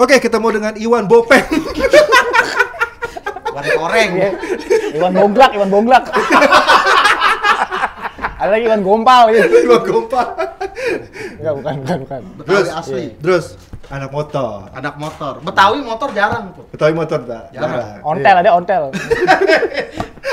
Oke, 0.00 0.16
ketemu 0.16 0.48
dengan 0.56 0.72
Iwan 0.74 1.04
Bopeng. 1.04 1.44
Warna 3.52 3.72
oreng. 3.76 4.10
Iya. 4.16 4.30
Iwan 4.96 5.12
Bonglak, 5.12 5.50
Iwan 5.52 5.68
Bonglak. 5.68 6.04
Ada 8.40 8.48
lagi 8.48 8.64
Iwan 8.64 8.80
Gompal 8.80 9.22
gitu. 9.30 9.56
Iwan 9.68 9.82
Gompa. 9.84 10.22
Enggak, 11.36 11.54
bukan, 11.60 11.74
bukan, 11.76 11.98
bukan. 12.00 12.20
Terus, 12.48 12.66
asli. 12.72 13.04
terus 13.20 13.44
anak 13.92 14.08
motor. 14.08 14.72
Anak 14.72 14.94
motor. 14.96 15.32
Betawi 15.44 15.84
motor 15.84 16.08
jarang 16.16 16.48
tuh. 16.56 16.64
Betawi 16.72 16.92
motor 16.96 17.20
tak? 17.20 17.44
Jarang. 17.52 18.00
Ontel 18.00 18.36
ada 18.40 18.50
ontel. 18.56 18.82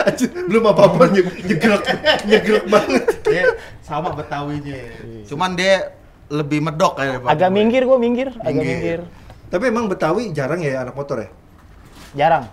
Anjir, 0.07 0.29
Belum 0.47 0.63
apa-apa 0.63 1.11
nye- 1.11 1.36
nyegrek, 1.43 1.84
nyegrek 2.23 2.65
banget. 2.71 3.04
Dia 3.27 3.43
sama 3.84 4.15
Betawinya. 4.15 4.79
Cuman 5.27 5.59
dia 5.59 5.91
lebih 6.31 6.63
medok 6.63 6.95
kayak 6.95 7.27
Agak 7.27 7.52
minggir 7.52 7.84
gua 7.84 7.99
minggir, 7.99 8.31
agak 8.39 8.55
Minggir. 8.55 8.71
minggir. 8.71 9.27
Tapi 9.48 9.64
emang 9.71 9.88
Betawi 9.88 10.36
jarang 10.36 10.59
ya 10.59 10.84
anak 10.84 10.95
motor 10.95 11.23
ya? 11.23 11.29
Jarang. 12.15 12.43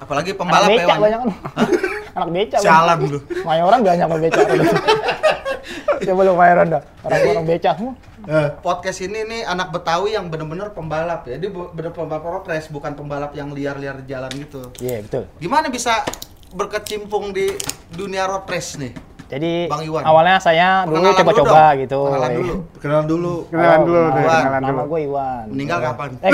Apalagi 0.00 0.32
Anak 0.32 0.40
pembalap 0.40 0.68
beca 0.70 0.80
ya. 0.80 0.86
Wan. 0.86 1.00
banyak 1.02 1.18
kan. 1.20 1.30
Anak 2.16 2.28
beca. 2.34 2.56
Sialan 2.62 2.98
lu. 3.06 3.18
Mayoran 3.42 3.80
banyak 3.82 4.06
sama 4.06 4.16
beca. 4.18 4.40
Coba 6.06 6.20
lu 6.24 6.32
Mayoran 6.38 6.66
dah. 6.70 6.82
Orang-orang 7.04 7.44
beca 7.46 7.70
semua. 7.76 7.94
Eh, 8.20 8.48
Podcast 8.60 9.00
ini 9.00 9.24
nih 9.24 9.42
anak 9.48 9.72
Betawi 9.72 10.12
yang 10.14 10.28
bener-bener 10.30 10.70
pembalap 10.70 11.26
ya. 11.26 11.40
Dia 11.40 11.50
bener 11.50 11.90
pembalap 11.90 12.24
road 12.24 12.44
race, 12.46 12.68
bukan 12.68 12.92
pembalap 12.94 13.32
yang 13.34 13.50
liar-liar 13.50 14.00
di 14.00 14.06
jalan 14.12 14.30
gitu. 14.36 14.70
Iya, 14.78 15.02
betul. 15.04 15.24
Gimana 15.40 15.66
bisa 15.72 16.04
berkecimpung 16.52 17.32
di 17.32 17.56
dunia 17.90 18.28
road 18.28 18.44
race 18.46 18.76
nih? 18.78 18.92
Jadi 19.30 19.70
Bang 19.70 19.78
Iwan. 19.80 20.02
awalnya 20.02 20.36
saya 20.36 20.82
dulu 20.82 21.06
coba-coba 21.14 21.62
gitu. 21.76 22.00
Kenalan 22.04 22.30
dulu. 22.34 22.54
kenalan 22.76 23.04
dulu. 23.06 23.34
Kenalan 23.46 23.80
dulu 23.80 23.98
Oh, 24.00 24.10
kenalan 24.10 24.60
Nama 24.60 24.70
dulu. 24.74 24.90
gue 24.90 25.00
Iwan. 25.06 25.44
Meninggal 25.48 25.78
kapan? 25.80 26.10
Eh, 26.20 26.30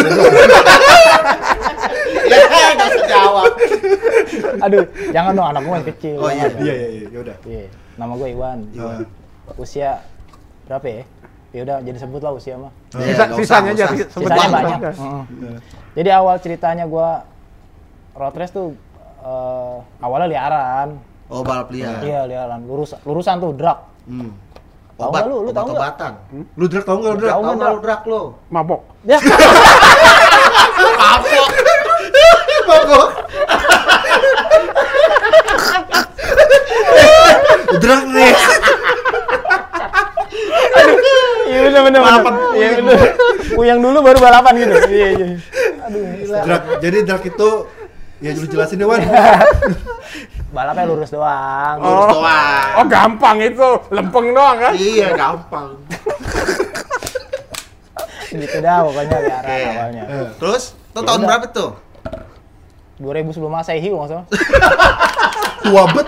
Ya, 2.27 2.67
nggak 2.73 2.89
usah 2.91 3.05
jawab. 3.07 3.53
Aduh, 4.61 4.83
jangan 5.11 5.33
dong 5.33 5.47
anak 5.47 5.61
gue 5.61 5.73
masih 5.73 5.89
kecil. 5.93 6.17
Oh, 6.19 6.31
iya. 6.31 6.47
Iya, 6.51 6.75
iya, 6.75 6.89
iya, 6.91 7.07
yaudah. 7.11 7.37
Iya. 7.43 7.67
Nama 7.95 8.13
gue 8.15 8.29
Iwan. 8.31 8.59
Iwan. 8.73 8.99
Usia 9.55 9.91
berapa 10.65 10.87
ya? 10.87 11.03
Ya 11.53 11.61
udah 11.63 11.77
jadi 11.81 11.97
sebut 11.97 12.21
lah 12.21 12.33
usia 12.33 12.57
mah. 12.57 12.73
Ya, 12.93 13.07
Sisa- 13.07 13.31
sisanya 13.35 13.71
aja, 13.73 13.85
sebut 13.87 14.09
Sisanya 14.27 14.41
aja. 14.43 14.51
banyak. 14.51 14.79
Udah. 14.79 14.95
Heeh. 14.95 15.23
Iya. 15.39 15.57
Jadi 15.95 16.11
awal 16.11 16.37
ceritanya 16.39 16.85
gue 16.85 17.09
road 18.15 18.35
race 18.35 18.51
tuh 18.51 18.73
eh, 19.19 19.77
awalnya 19.99 20.29
liaran. 20.29 20.89
Oh, 21.27 21.43
balap 21.43 21.75
liar. 21.75 21.99
Iya, 22.07 22.23
liaran. 22.31 22.63
Lurus 22.71 22.95
lurusan 23.03 23.43
tuh 23.43 23.51
drag. 23.59 23.79
Hmm. 24.07 24.31
Obat, 24.97 25.29
lu? 25.29 25.45
Lu 25.45 25.51
tahu 25.53 25.75
nggak? 25.75 25.77
obat-obatan. 25.77 26.13
Lu 26.57 26.65
drag 26.71 26.85
tau 26.87 26.97
nggak 26.97 27.13
lu 27.13 27.19
drag? 27.21 27.33
Tahu 27.35 27.43
nggak, 27.43 27.69
lu 27.69 27.81
drak 27.83 28.03
lo? 28.09 28.21
Mabok. 28.49 28.83
Ya. 29.05 29.19
Kapok. 30.97 31.49
Mabok. 32.65 33.09
drag 37.77 38.05
race. 38.09 38.47
Iya 41.47 41.61
bener 41.69 41.81
bener. 41.91 42.01
Balapan. 42.01 42.35
Iya 42.57 42.69
bener. 42.81 42.99
Puyang 43.53 43.79
dulu 43.85 43.99
baru 44.01 44.19
balapan 44.23 44.53
gitu. 44.65 44.75
Iya 44.89 45.09
iya. 45.13 45.27
Aduh, 45.87 46.03
gila. 46.25 46.39
Drag. 46.47 46.63
Jadi 46.81 46.97
drag 47.05 47.23
itu 47.27 47.51
ya 48.25 48.31
lu 48.33 48.47
jelasin 48.49 48.81
deh 48.81 48.89
Wan. 48.89 49.03
Balapnya 50.57 50.89
lurus 50.89 51.13
doang. 51.13 51.77
Lurus 51.79 52.07
doang. 52.11 52.67
Oh 52.75 52.85
gampang 52.89 53.37
itu, 53.39 53.69
lempeng 53.93 54.33
doang 54.33 54.57
kan? 54.57 54.73
Iya, 54.73 55.13
gampang. 55.13 55.77
Gitu 58.33 58.59
dah 58.59 58.83
pokoknya 58.83 59.17
liaran 59.19 59.47
Iya. 59.47 59.71
awalnya. 59.71 60.03
Eh, 60.07 60.27
Terus, 60.37 60.63
itu 60.73 60.99
tahun 60.99 61.19
udah. 61.21 61.29
berapa 61.29 61.47
tuh? 61.49 61.71
2000 62.97 63.29
sebelum 63.31 63.53
Masehi 63.53 63.87
kalau 63.87 63.99
nggak 63.99 64.11
salah. 64.11 64.27
Tua 65.61 65.83
bet. 65.93 66.07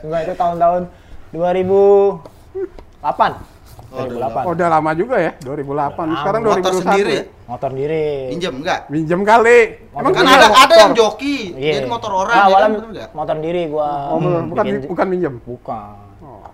Enggak 0.00 0.20
itu 0.22 0.32
tahun-tahun 0.36 0.82
2008. 1.30 3.53
Oh, 3.94 4.04
2008. 4.04 4.42
Oh, 4.42 4.52
udah 4.52 4.68
lama 4.68 4.90
juga 4.92 5.16
ya, 5.16 5.32
2008. 5.38 6.18
Sekarang 6.18 6.40
Motor 6.42 6.58
2021. 6.60 6.82
sendiri? 6.82 7.14
ya? 7.14 7.24
Motor 7.44 7.68
sendiri. 7.70 8.04
Pinjem 8.28 8.52
enggak? 8.58 8.80
Minjem 8.88 9.20
kali. 9.22 9.58
Motor 9.88 10.02
Kan 10.04 10.10
punya 10.16 10.34
ada 10.34 10.48
motor? 10.48 10.58
ada 10.60 10.74
yang 10.74 10.92
joki. 10.92 11.36
Iya. 11.54 11.72
Jadi 11.76 11.86
motor 11.86 12.10
orang 12.12 12.34
Nah, 12.34 12.40
ya 12.40 12.48
awalnya 12.48 12.68
kan, 12.68 13.08
motor 13.14 13.34
sendiri 13.38 13.62
gua. 13.68 13.88
Oh, 14.10 14.18
bukan, 14.18 14.42
bukan, 14.48 14.64
bikin- 14.64 14.88
bukan 14.90 15.06
minjem. 15.06 15.34
Bukan. 15.40 15.94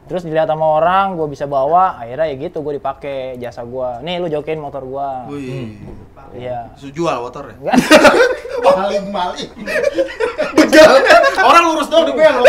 Terus 0.02 0.26
dilihat 0.26 0.50
sama 0.50 0.66
orang, 0.66 1.14
gua 1.14 1.26
bisa 1.26 1.46
bawa, 1.46 1.94
akhirnya 1.96 2.26
ya 2.26 2.36
gitu 2.36 2.58
gua 2.60 2.74
dipakai 2.74 3.38
jasa 3.38 3.62
gua. 3.62 4.02
Nih 4.02 4.18
lu 4.18 4.26
jokin 4.26 4.58
motor 4.58 4.82
gua. 4.82 5.24
Wih. 5.26 5.78
Iya. 6.30 6.58
Terus 6.78 6.92
jual 6.94 7.16
motornya. 7.18 7.56
Maling 8.60 9.06
maling. 9.08 9.50
Orang 11.41 11.62
lurus 11.72 11.88
doang 11.88 12.06
dibelok. 12.06 12.44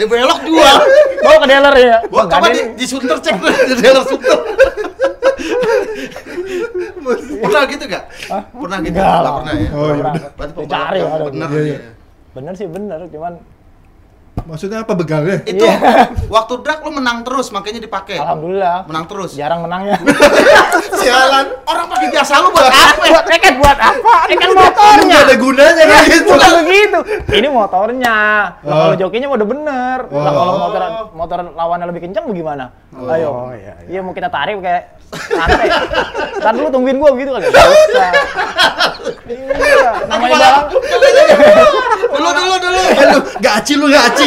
dibelok 0.00 0.40
jual. 0.42 0.76
Bawa 1.20 1.36
ke 1.44 1.46
dealer 1.46 1.74
ya. 1.76 1.96
Coba 2.08 2.36
ada 2.40 2.48
di, 2.48 2.62
di 2.74 2.86
sunter 2.88 3.16
cek 3.20 3.34
tuh, 3.36 3.50
di 3.70 3.74
dealer 3.76 4.04
sunter. 4.08 4.38
pernah 7.36 7.62
gitu 7.70 7.84
gak? 7.86 8.04
Pernah 8.50 8.78
gitu? 8.82 8.96
Enggak 8.98 9.32
pernah 9.36 9.54
ya? 9.54 9.68
Oh, 9.70 9.90
iya. 9.92 10.04
Berarti 10.34 10.52
pembalap 10.56 11.20
bener 11.30 11.48
Iya, 11.52 11.60
iya. 11.62 11.76
ya. 11.76 11.90
Bener 12.34 12.52
sih 12.56 12.66
bener, 12.68 13.00
cuman 13.08 13.32
Maksudnya 14.46 14.86
apa 14.86 14.94
begalnya? 14.94 15.42
Itu 15.42 15.58
Iya. 15.60 16.06
waktu 16.28 16.54
drag 16.62 16.78
lu 16.80 16.94
menang 16.94 17.26
terus 17.26 17.50
makanya 17.50 17.82
dipakai. 17.82 18.14
alhamdulillah 18.16 18.86
Menang 18.86 19.04
terus. 19.04 19.34
jarang 19.34 19.60
menangnya. 19.60 19.98
Sialan. 21.02 21.46
Orang 21.62 21.86
pakai 21.88 22.08
jasa 22.10 22.38
lu 22.38 22.48
buat 22.48 22.62
apa? 22.64 23.02
buat 23.02 23.26
tiket 23.26 23.54
buat 23.58 23.74
apa? 23.74 24.14
Ini 24.24 24.34
kan 24.36 24.50
motornya. 24.52 25.02
Nggak 25.02 25.20
ada 25.20 25.34
gunanya 25.36 25.82
kayak 25.84 26.06
gitu. 26.08 26.30
Bukan 26.30 26.50
begitu. 26.62 26.98
Ini 27.28 27.48
motornya. 27.50 28.16
Lah 28.56 28.70
Oh. 28.70 28.78
kalau 28.84 28.94
jokinya 28.96 29.28
udah 29.28 29.46
bener. 29.46 29.98
Lah 30.06 30.22
Oh. 30.22 30.32
kalau 30.32 30.52
motor 30.60 30.82
motor 31.12 31.38
lawannya 31.52 31.86
lebih 31.88 32.02
kencang 32.04 32.24
gimana? 32.28 32.70
Ayo. 32.94 33.28
Oh, 33.28 33.50
iya, 33.52 33.74
iya. 33.82 33.88
Iya 33.88 34.00
mau 34.00 34.14
kita 34.14 34.28
tarik 34.28 34.56
kayak 34.58 34.94
santai. 35.12 35.68
Ntar 36.36 36.52
dulu 36.54 36.68
tungguin 36.70 36.96
gua 36.96 37.10
begitu 37.10 37.30
kali. 37.30 37.44
Gak 37.46 37.66
usah. 37.66 38.10
Iya, 39.26 39.90
namanya 40.06 40.34
balap. 40.34 40.64
Dulu 42.08 42.30
dulu 42.32 42.54
dulu. 42.56 42.80
Eh, 42.86 43.04
lu 43.04 43.18
gaci 43.38 43.72
lu 43.74 43.86
gaci. 43.86 44.26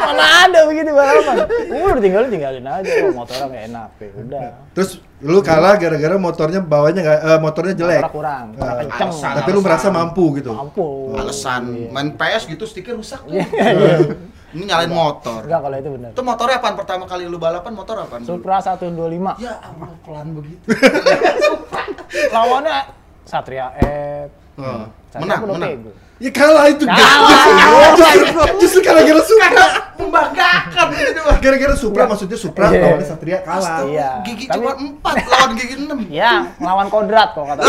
Mana 0.00 0.24
ada 0.42 0.60
begitu 0.66 0.90
balapan. 0.90 1.36
Uh, 1.70 1.92
udah 1.92 2.02
tinggalin 2.02 2.28
tinggalin 2.28 2.64
aja. 2.64 2.90
Oh, 3.04 3.12
motornya 3.14 3.46
gak 3.46 3.64
enak. 3.68 3.88
Ya 3.96 4.08
udah. 4.16 4.40
Terus 4.72 4.90
lu 5.20 5.38
kalah 5.40 5.76
gara-gara 5.76 6.16
motornya 6.16 6.60
bawanya 6.60 7.00
nggak 7.00 7.18
eh, 7.22 7.38
motornya 7.38 7.74
jelek. 7.76 8.02
Kurang, 8.08 8.56
kurang 8.56 8.76
Eh, 8.80 8.88
kenceng. 8.88 9.10
alasan. 9.12 9.32
Tapi 9.38 9.50
lu 9.52 9.60
merasa 9.60 9.86
mampu 9.88 10.24
gitu. 10.34 10.50
Mampu. 10.50 10.86
Alasan 11.14 11.62
main 11.92 12.08
PS 12.12 12.48
gitu 12.48 12.64
stiker 12.64 12.96
rusak. 12.96 13.22
Iya, 13.28 13.44
iya. 13.46 13.96
Ini 14.50 14.66
nyalain 14.66 14.90
motor. 14.90 15.46
Enggak 15.46 15.62
kalau 15.62 15.76
itu 15.78 15.90
bener. 15.94 16.10
Itu 16.10 16.22
motornya 16.26 16.56
apaan 16.58 16.74
pertama 16.74 17.04
kali 17.06 17.22
lu 17.24 17.38
balapan 17.38 17.70
motor 17.70 18.02
apaan? 18.02 18.26
Supra 18.26 18.58
125. 18.58 19.38
Ya 19.38 19.62
ampun 19.62 19.94
pelan 20.02 20.26
begitu. 20.34 20.64
Lawannya 22.34 22.76
Satria 23.22 23.70
F. 23.78 24.28
Oh, 24.58 24.90
Satria 25.08 25.22
menang, 25.22 25.40
menang. 25.46 25.70
pego. 25.70 25.90
Ya 26.20 26.28
kalah 26.28 26.68
itu. 26.68 26.84
Kalah. 26.84 27.96
Justru, 27.96 28.20
justru 28.60 28.80
gara-gara 28.84 29.20
Supra. 29.24 29.64
Membanggakan 29.96 30.86
gitu. 30.92 31.20
Gara-gara 31.40 31.74
Supra 31.74 32.02
maksudnya 32.04 32.36
Supra 32.36 32.68
Iya. 32.68 32.80
lawannya 32.84 33.06
Satria 33.08 33.38
kalah. 33.40 33.88
Iya. 33.88 34.08
Gigi 34.28 34.44
Tapi- 34.44 34.60
cuma 34.60 34.76
4 34.76 35.16
lawan 35.24 35.50
gigi 35.56 35.76
6. 35.80 36.00
Ya, 36.12 36.44
ngelawan 36.60 36.92
kodrat 36.92 37.32
kalau 37.32 37.48
kata. 37.48 37.62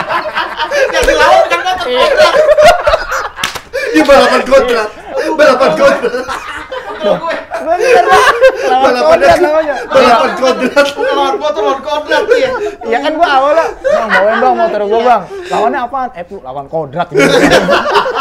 Yang 0.96 1.04
dilawan 1.04 1.44
kan 1.52 1.60
Iya. 1.84 2.00
kodrat. 2.00 2.34
Kontrak. 4.40 4.88
Balapan 5.36 5.70
kontrak. 5.76 6.00
Bener. 7.60 8.04
Ngelawan 8.08 8.82
Balapannya 8.88 9.02
kodrat 9.04 9.38
namanya. 9.38 9.74
Kontrak. 10.52 10.86
Lawan 10.96 11.34
motor 11.36 11.62
lawan 11.62 11.80
kodrat 11.80 12.24
ya. 12.32 12.50
Ya 12.84 12.98
kan 13.00 13.12
gua 13.12 13.28
awalnya, 13.30 13.66
bang 13.78 14.08
bawain 14.08 14.36
bang 14.36 14.54
motor 14.56 14.80
gua 14.84 15.00
bang. 15.00 15.22
Lawannya 15.46 15.80
apaan? 15.80 16.08
Eh, 16.12 16.24
lu 16.26 16.38
lawan 16.40 16.66
kodrat 16.66 17.06
gitu. 17.08 17.22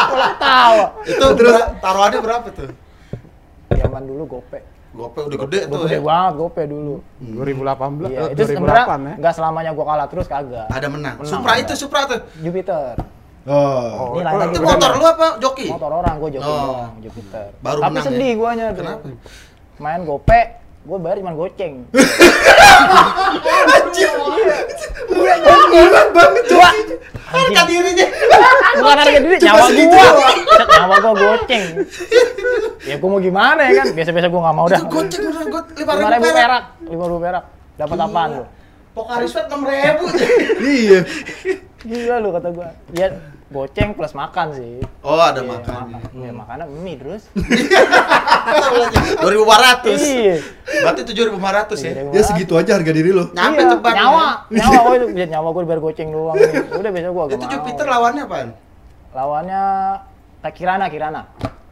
Malah 0.09 0.33
tawa. 0.37 0.85
Itu 1.03 1.25
terus 1.33 1.53
taruhannya 1.79 2.19
berapa 2.19 2.47
tuh? 2.49 2.69
Zaman 3.71 4.01
dulu 4.03 4.23
gope. 4.27 4.59
Gope 4.89 5.19
udah 5.21 5.37
gede 5.45 5.59
tuh 5.65 5.85
Gede 5.85 5.95
ya. 5.95 6.01
banget 6.01 6.33
gope 6.35 6.61
dulu. 6.65 6.95
2018, 7.21 8.09
Iya, 8.09 8.19
eh, 8.19 8.27
itu 8.33 8.41
sebenarnya 8.43 8.85
2008 8.87 8.99
ya. 8.99 9.13
nggak 9.17 9.33
selamanya 9.33 9.71
gua 9.71 9.85
kalah 9.87 10.07
terus 10.07 10.25
kagak. 10.25 10.65
Ada 10.67 10.87
menang. 10.87 11.15
Menang, 11.15 11.29
Supra 11.29 11.51
ada. 11.51 11.61
itu 11.61 11.73
Supra 11.75 11.99
tuh. 12.05 12.19
Jupiter. 12.39 12.93
Oh. 13.45 14.13
Ini 14.13 14.21
lagi 14.21 14.51
Itu 14.51 14.59
gua. 14.59 14.73
motor 14.73 14.91
lu 14.91 15.05
apa 15.07 15.27
joki? 15.37 15.67
Motor 15.69 15.91
orang 15.95 16.15
gua 16.17 16.29
joki 16.29 16.43
Oh. 16.43 16.57
doang, 16.67 16.93
Jupiter. 16.99 17.45
Baru 17.59 17.79
Tapi 17.79 17.91
menang 17.91 18.05
sedih 18.05 18.27
ya? 18.27 18.35
guanya 18.35 18.65
tuh. 18.67 18.83
Kenapa? 18.83 19.05
Main 19.79 20.01
gope, 20.03 20.41
gua 20.87 20.97
bayar 20.99 21.17
cuma 21.21 21.33
goceng. 21.35 21.73
Gila 25.69 26.01
banget. 26.15 26.43
Dua. 26.49 26.69
Harga 27.29 27.61
dirinya. 27.69 28.07
Bukan 28.79 28.97
harga 28.97 29.19
diri, 29.21 29.35
nyawa 29.37 29.67
gua. 29.69 30.07
nyawa 30.65 30.95
gua 30.97 31.13
goceng. 31.13 31.63
Ya 32.87 32.95
gua 32.97 33.09
mau 33.11 33.21
gimana 33.21 33.61
ya 33.69 33.83
kan? 33.83 33.87
Biasa-biasa 33.93 34.27
gua 34.31 34.41
nggak 34.49 34.55
mau 34.57 34.67
dah. 34.67 34.81
Goceng 34.87 35.23
udah 35.29 35.43
got 35.51 35.65
5 35.77 35.85
Lima 35.85 36.09
ribu 36.15 36.27
perak, 36.33 36.63
lima 36.89 37.03
ribu 37.05 37.19
perak. 37.21 37.43
Dapat 37.77 37.97
apaan 38.01 38.29
lu? 38.41 38.45
Pokari 38.97 39.27
Sweat 39.29 39.47
6000 39.47 40.65
Iya. 40.65 40.99
Gila 41.87 42.15
lu 42.19 42.29
kata 42.33 42.49
gua. 42.51 42.67
Ya 42.97 43.07
goceng 43.49 43.91
plus 43.91 44.13
makan 44.13 44.53
sih. 44.53 44.77
Oh, 45.01 45.17
ada 45.17 45.41
Iya, 45.41 45.49
makan. 45.51 45.83
makan. 45.89 46.11
Ya, 46.15 46.31
makannya 46.31 46.65
mie 46.75 46.95
terus. 46.95 47.23
2400. 49.19 49.97
Iya. 49.99 50.35
Berarti 50.81 51.01
7500 51.03 51.81
ya. 51.81 51.91
Ya 52.09 52.21
segitu 52.23 52.53
aja 52.55 52.71
harga 52.73 52.91
diri 52.91 53.09
lo. 53.09 53.29
Nyampe 53.31 53.59
Iya, 53.59 53.73
tepat. 53.73 53.93
Nyawa, 53.95 54.25
nyawa 54.53 54.77
gua 54.79 54.95
itu 54.95 55.07
biar 55.11 55.27
nyawa 55.29 55.49
gua 55.49 55.63
biar 55.65 55.79
goceng 55.79 56.09
doang 56.09 56.37
nih. 56.37 56.53
Udah 56.79 56.91
biasa 56.91 57.09
gua 57.09 57.23
agak 57.25 57.33
Itu 57.33 57.41
mau. 57.41 57.51
Jupiter 57.51 57.85
lawannya 57.87 58.23
apaan? 58.23 58.49
Lawannya 59.09 59.61
kayak 60.39 60.55
Kirana, 60.55 60.85
Kirana. 60.87 61.21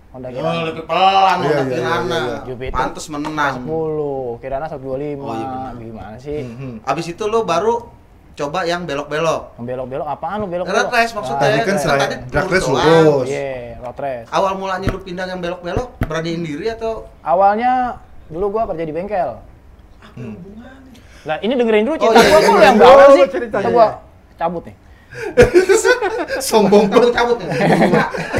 Honda 0.07 0.27
Oh, 0.27 0.33
Kirana. 0.33 0.61
lebih 0.65 0.83
pelan 0.83 1.37
Iya, 1.37 1.45
udah 1.45 1.53
iya, 1.53 1.63
Kirana. 1.69 2.17
iya, 2.17 2.25
iya. 2.25 2.37
Jupiter. 2.43 2.73
Pantes 2.75 3.05
menang. 3.07 3.53
10, 3.61 4.41
Kirana 4.41 4.65
125. 4.65 5.21
Oh, 5.21 5.35
iya 5.35 5.45
benar. 5.45 5.73
Gimana 5.77 6.17
sih? 6.17 6.39
Mhm. 6.41 6.71
Abis 6.83 7.05
itu 7.07 7.23
lu 7.23 7.43
baru 7.43 7.85
coba 8.37 8.59
yang 8.69 8.85
belok-belok. 8.85 9.57
Belok-belok 9.57 10.05
apaan 10.05 10.45
lu 10.45 10.47
belok-belok? 10.47 10.85
Road 10.85 10.93
race 10.93 11.13
maksudnya. 11.17 11.41
Tadi 11.41 11.57
kan 11.57 11.65
Kan 11.65 11.77
selain 11.81 12.09
drag 12.29 12.47
race 12.53 12.67
lurus. 12.69 13.27
Iya, 13.27 13.81
road 13.81 13.97
race. 13.97 14.27
Awal 14.29 14.51
mulanya 14.55 14.87
lu 14.93 14.99
pindah 15.01 15.25
yang 15.25 15.41
belok-belok, 15.41 15.89
beraniin 16.05 16.45
diri 16.45 16.69
atau 16.69 17.09
Awalnya 17.25 17.97
dulu 18.29 18.45
gua 18.53 18.69
kerja 18.69 18.83
di 18.85 18.93
bengkel. 18.93 19.41
Hmm. 20.13 20.37
Lah 21.25 21.37
ini 21.41 21.53
dengerin 21.57 21.83
dulu 21.83 21.95
Oh, 21.97 22.01
cerita 22.05 22.21
iya, 22.21 22.29
gua 22.29 22.39
iya, 22.39 22.47
kok 22.47 22.53
iya. 22.55 22.65
yang 22.69 22.77
bawah 22.77 22.95
Oh, 23.01 23.09
sih. 23.17 23.25
Kita 23.25 23.69
gua 23.73 23.87
cabut 24.37 24.63
nih. 24.69 24.75
Sombong 26.47 26.85
banget. 26.93 27.11
cabut 27.17 27.37
nih? 27.41 27.49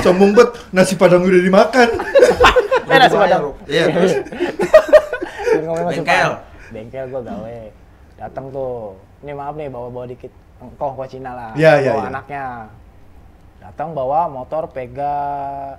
Sombong 0.06 0.32
banget. 0.38 0.52
Nasi 0.70 0.94
padang 0.94 1.26
udah 1.26 1.42
dimakan. 1.42 1.90
Eh 2.88 2.96
nasi 2.96 3.20
padang. 3.20 3.52
Iya, 3.68 3.84
terus 3.92 4.14
Bengkel. 5.92 6.32
Bengkel 6.72 7.06
gua 7.12 7.22
gawe. 7.26 7.60
Datang 8.16 8.46
tuh. 8.54 8.96
Ini 9.20 9.32
maaf 9.32 9.54
nih 9.54 9.68
bawa-bawa 9.68 10.06
dikit 10.06 10.30
engkoh 10.58 10.92
gua 10.94 11.06
Cina 11.06 11.32
lah. 11.32 11.52
Iya, 11.54 11.72
iya, 11.80 11.92
bawa 11.92 12.02
iya. 12.02 12.10
anaknya. 12.10 12.46
Datang 13.60 13.90
bawa 13.92 14.28
motor 14.28 14.70
Pega 14.70 15.14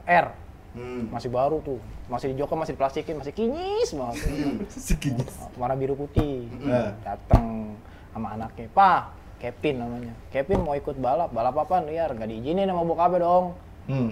R. 0.02 0.26
Hmm. 0.72 1.08
Masih 1.08 1.28
baru 1.28 1.58
tuh. 1.60 1.78
Masih 2.06 2.32
di 2.32 2.36
joko 2.36 2.54
masih 2.54 2.72
diplastikin, 2.72 3.16
masih 3.16 3.32
kinyis 3.32 3.92
banget. 3.92 4.16
Sekinya. 4.88 5.24
warna 5.54 5.74
biru 5.74 5.94
putih 5.94 6.48
Nah. 6.60 6.94
datang 7.00 7.74
sama 8.10 8.32
anaknya 8.32 8.66
pak 8.68 9.00
Kevin 9.38 9.78
namanya 9.78 10.14
Kevin 10.28 10.62
mau 10.62 10.72
ikut 10.72 10.96
balap 10.96 11.30
balap 11.30 11.54
apa 11.56 11.78
liar 11.80 12.10
nggak 12.10 12.26
diizinin 12.26 12.66
sama 12.66 12.82
bokapnya 12.82 13.18
dong 13.20 13.46
Hmm. 13.86 14.10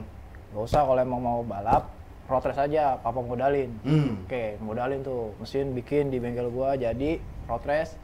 gak 0.51 0.63
usah 0.63 0.83
kalau 0.83 0.97
emang 0.97 1.19
mau 1.19 1.41
balap 1.43 1.91
road 2.25 2.45
race 2.45 2.61
aja 2.61 2.97
papa 2.97 3.19
modalin 3.19 3.71
Hmm. 3.83 4.23
oke 4.23 4.43
modalin 4.61 5.01
tuh 5.01 5.35
mesin 5.37 5.71
bikin 5.73 6.09
di 6.09 6.17
bengkel 6.17 6.47
gua 6.49 6.75
jadi 6.75 7.19
road 7.45 7.65
race 7.65 7.95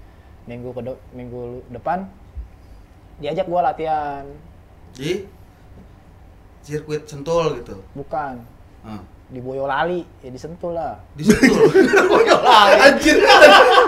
minggu 0.44 0.68
ke 0.70 0.80
minggu 1.12 1.42
depan 1.70 2.04
diajak 3.18 3.46
gua 3.46 3.62
latihan 3.64 4.26
Di 4.92 5.24
sirkuit 6.60 7.04
Sentul 7.04 7.58
gitu. 7.58 7.78
bukan 7.92 8.42
Ah. 8.82 8.98
di 9.28 9.38
Boyolali 9.38 10.02
ya 10.20 10.28
disentul 10.28 10.74
lah 10.74 10.98
Di 11.14 11.22
Sentul. 11.22 11.70
Anjir. 12.84 13.16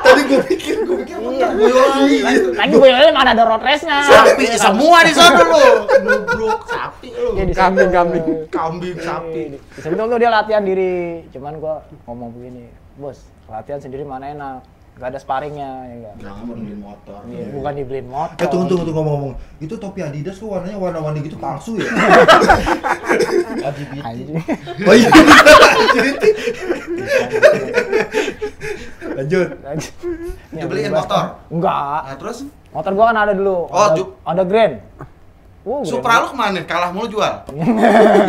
Tadi 0.00 0.22
gue 0.24 0.40
pikir, 0.46 0.76
gue 0.80 0.96
pikir 1.02 1.18
iya 1.34 1.50
Boyolali. 1.50 2.16
lagi 2.54 2.74
Boyolali 2.74 3.10
mana 3.10 3.30
ada 3.32 3.44
road 3.44 3.58
race-nya 3.60 4.06
Sapi 4.06 4.46
semua 4.54 5.02
di 5.02 5.12
sana 5.12 5.42
lu. 5.42 5.66
Nubruk 6.00 6.62
sapi 6.64 7.10
lu. 7.10 7.34
Iya, 7.34 7.44
di 7.44 7.52
Kambing, 7.52 7.90
Sentul. 7.90 7.92
kambing. 7.92 8.24
Kambing 8.48 8.96
sapi. 8.96 9.42
Di 9.50 9.58
di 9.58 9.80
Sentul 9.82 10.06
tuh 10.06 10.18
dia 10.18 10.30
latihan 10.30 10.62
diri. 10.62 11.26
Cuman 11.28 11.58
gua 11.58 11.82
ngomong 12.04 12.30
begini, 12.30 12.64
bos 12.96 13.18
latihan 13.44 13.78
sendiri 13.78 14.02
mana 14.02 14.30
enak? 14.30 14.58
Gak 14.94 15.10
ada 15.10 15.18
sparringnya, 15.18 15.70
ya 15.90 15.94
enggak? 15.98 16.14
Jangan 16.22 16.44
beli 16.54 16.74
motor. 16.78 17.18
Iya, 17.26 17.46
bukan 17.50 17.72
dibeliin 17.74 18.06
motor. 18.06 18.38
Eh 18.38 18.46
tunggu 18.46 18.64
tunggu 18.70 18.82
tunggu 18.86 19.00
ngomong-ngomong. 19.02 19.34
Itu 19.58 19.74
topi 19.74 20.06
Adidas 20.06 20.38
kok 20.38 20.46
warnanya 20.46 20.78
warna-warni 20.78 21.18
gitu 21.26 21.34
palsu 21.34 21.82
ya? 21.82 21.90
Anjing. 24.06 24.38
Oh 24.86 24.94
iya. 24.94 25.08
Lanjut. 29.18 29.48
Ini 30.54 30.58
Dibeliin 30.62 30.94
motor? 30.94 31.42
Enggak. 31.50 32.00
Nah, 32.06 32.16
terus 32.18 32.38
Motor 32.74 32.90
gua 32.98 33.14
kan 33.14 33.18
ada 33.22 33.32
dulu. 33.38 33.70
Oh, 33.70 33.86
ada, 33.86 34.02
ada 34.26 34.42
Grand. 34.46 34.74
Uh. 35.64 35.80
Supra 35.86 36.20
lu 36.20 36.26
ke 36.30 36.36
mana? 36.36 36.60
Kalah 36.66 36.90
mulu 36.94 37.06
jual. 37.18 37.34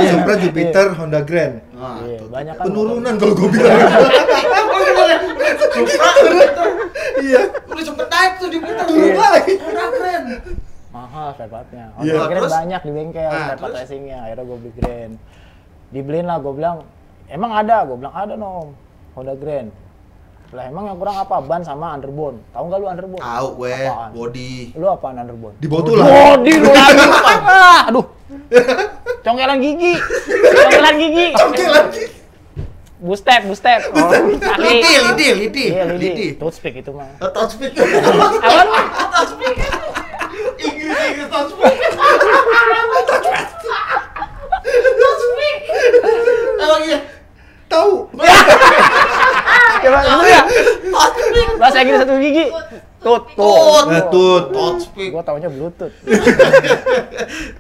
Supra 0.02 0.34
Jupiter 0.38 0.98
Honda 0.98 1.22
Grand. 1.26 1.62
Nah, 1.78 2.02
Iya, 2.06 2.26
banyak 2.30 2.54
kan. 2.58 2.66
Penurunan 2.70 3.14
kalau 3.22 3.34
gue 3.38 3.50
bilang. 3.54 3.76
Supra 5.54 6.10
Iya. 7.18 7.42
udah 7.64 7.84
sempet 7.84 8.08
naik 8.08 8.34
tuh 8.38 8.48
di 8.48 8.58
Twitter. 8.58 8.86
Turun 8.86 9.14
lagi. 9.16 9.54
Udah 9.58 9.88
keren. 9.90 10.24
Mahal 10.90 11.28
spare 11.32 11.50
partnya. 11.50 11.86
Iya. 12.00 12.14
Terus? 12.26 12.52
banyak 12.52 12.82
di 12.82 12.92
bengkel 12.92 13.28
Nah, 13.28 13.46
part 13.52 13.60
terus? 13.62 13.76
racingnya. 13.82 14.18
Akhirnya 14.24 14.44
gua 14.44 14.58
beli 14.58 14.72
Grand. 14.74 15.14
Dibeliin 15.88 16.26
lah, 16.26 16.38
gua 16.38 16.54
bilang, 16.54 16.76
emang 17.28 17.52
ada? 17.54 17.84
Gua 17.84 17.96
bilang 17.96 18.14
ada 18.14 18.34
nom. 18.34 18.68
Honda 19.14 19.34
Grand. 19.34 19.70
Lah 20.48 20.64
emang 20.66 20.88
yang 20.88 20.96
kurang 20.96 21.18
apa? 21.18 21.36
Ban 21.42 21.62
sama 21.62 21.92
underbone. 21.92 22.38
Tahu 22.50 22.64
nggak 22.64 22.80
lu 22.80 22.88
underbone? 22.88 23.20
Tahu 23.20 23.48
gue 23.58 23.74
Apaan? 23.82 24.10
body. 24.14 24.52
Lu 24.74 24.86
apaan 24.88 25.16
underbone? 25.18 25.56
Di 25.58 25.68
bawah 25.68 25.84
tulang. 25.84 26.06
Body 26.06 26.54
lu 26.56 26.70
lagi. 26.78 27.04
Ah, 27.44 27.82
Aduh. 27.90 28.06
Congkelan 29.26 29.58
gigi. 29.58 29.94
Congkelan 30.30 30.96
gigi. 30.96 31.28
Oke 31.34 31.64
lagi. 31.66 32.04
Bustep, 32.96 33.44
bustep. 33.44 33.82
Oh, 33.96 34.08
kaki. 34.40 34.64
Lidi, 34.64 34.94
lidi, 35.04 35.28
lidi. 35.36 35.66
Iya, 35.76 35.84
Lidi. 35.92 36.08
lidi. 36.16 36.28
Toothpick 36.40 36.80
itu 36.80 36.92
mah. 36.96 37.12
Oh, 37.20 37.28
Touchpick. 37.28 37.76
Apa 37.76 38.62
lu? 38.64 38.74
Inggris, 40.56 40.96
Inggris 41.12 41.28
touchpick. 41.28 41.76
Emang 46.56 46.82
iya. 46.88 47.00
Tahu. 47.68 47.94
Coba 49.84 50.00
dulu 50.02 50.24
ya. 50.26 50.42
Bahasa 51.60 51.78
Inggris 51.84 52.00
satu 52.00 52.16
gigi. 52.24 52.46
Tut, 53.06 53.24
Tut. 53.32 53.86
Eh, 53.88 54.04
tut. 54.10 54.44
Touchpick. 54.50 55.10
Gua 55.14 55.22
taunya 55.22 55.46
bluetooth. 55.46 55.94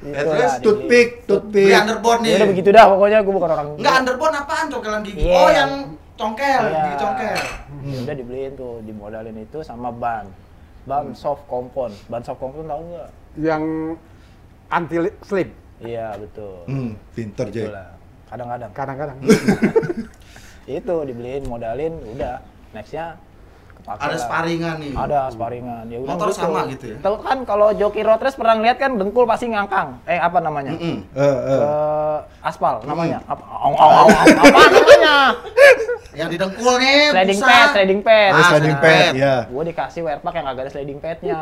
Ya, 0.05 0.21
terus 0.21 0.37
lah, 0.39 0.57
Toothpick, 0.59 1.07
Beli 1.15 1.27
toothpick. 1.27 1.69
underboard 1.71 2.19
nih. 2.21 2.29
Ya 2.29 2.35
udah 2.35 2.49
begitu 2.49 2.69
dah 2.69 2.85
pokoknya 2.87 3.17
gua 3.21 3.33
bukan 3.33 3.49
orang. 3.51 3.67
Enggak 3.75 3.95
underboard 3.99 4.33
apaan 4.35 4.65
congkelan 4.67 5.01
gigi? 5.01 5.21
Iya. 5.23 5.35
Oh, 5.35 5.49
yang 5.49 5.71
congkel, 6.15 6.61
Iya. 6.63 6.79
gigi 6.79 6.95
congkel. 6.95 7.37
Ya 7.83 7.97
Udah 8.01 8.15
dibeliin 8.15 8.51
tuh, 8.55 8.73
dimodalin 8.81 9.37
itu 9.39 9.57
sama 9.61 9.89
ban. 9.91 10.25
Ban 10.83 11.13
soft 11.13 11.45
compound. 11.45 11.93
Ban 12.05 12.21
soft 12.21 12.37
compound 12.37 12.65
tahu 12.65 12.81
nggak? 12.87 13.09
Yang 13.35 13.63
anti 14.67 14.97
li- 14.99 15.17
slip 15.21 15.49
Iya, 15.75 16.15
betul. 16.15 16.55
Hmm, 16.65 16.95
pinter. 17.11 17.45
Itulah. 17.45 17.89
Kadang-kadang. 18.25 18.71
kadang-kadang. 18.71 19.17
itu 20.67 20.95
dibeliin 21.03 21.43
modalin 21.43 21.93
udah 22.07 22.41
nextnya 22.71 23.19
kepake 23.85 24.01
Ada 24.01 24.17
sparingan 24.17 24.75
nih. 24.75 24.93
ada 24.93 25.19
sparingan 25.29 25.83
ya 25.85 25.97
udah 25.99 26.09
Motor 26.11 26.29
sama 26.31 26.65
gitu 26.67 26.85
ya? 26.87 26.97
tahu 26.99 27.15
kan 27.21 27.37
kalau 27.43 27.69
joki 27.71 28.01
road 28.01 28.17
race 28.17 28.33
pernah 28.33 28.57
lihat 28.57 28.75
kan 28.75 28.97
dengkul 28.97 29.23
pasti 29.23 29.45
ngangkang 29.47 30.01
eh 30.03 30.17
apa 30.17 30.39
namanya 30.39 30.73
Mm-mm. 30.73 31.05
Eh, 31.07 31.21
eh. 31.21 31.59
Eh, 31.61 32.17
aspal 32.41 32.81
namanya 32.81 33.21
apa 33.23 33.45
au, 33.45 33.71
au, 33.71 33.91
au, 34.01 34.07
apa 34.09 34.57
namanya 34.73 35.15
Yang 36.13 36.29
di 36.29 36.37
dengkul 36.39 36.73
nih, 36.77 37.11
sliding 37.11 37.37
busa. 37.37 37.51
pad 37.51 37.67
sliding 37.69 38.01
pad 38.01 38.31
Ah, 38.31 38.47
sliding 38.47 38.77
pad, 38.79 39.11
ya. 39.13 39.35
gue 39.45 39.63
dikasih 39.67 40.01
wear 40.01 40.17
pack 40.17 40.33
yang 40.33 40.47
agak 40.47 40.61
ada 40.63 40.71
sliding 40.71 40.97
padnya 40.97 41.39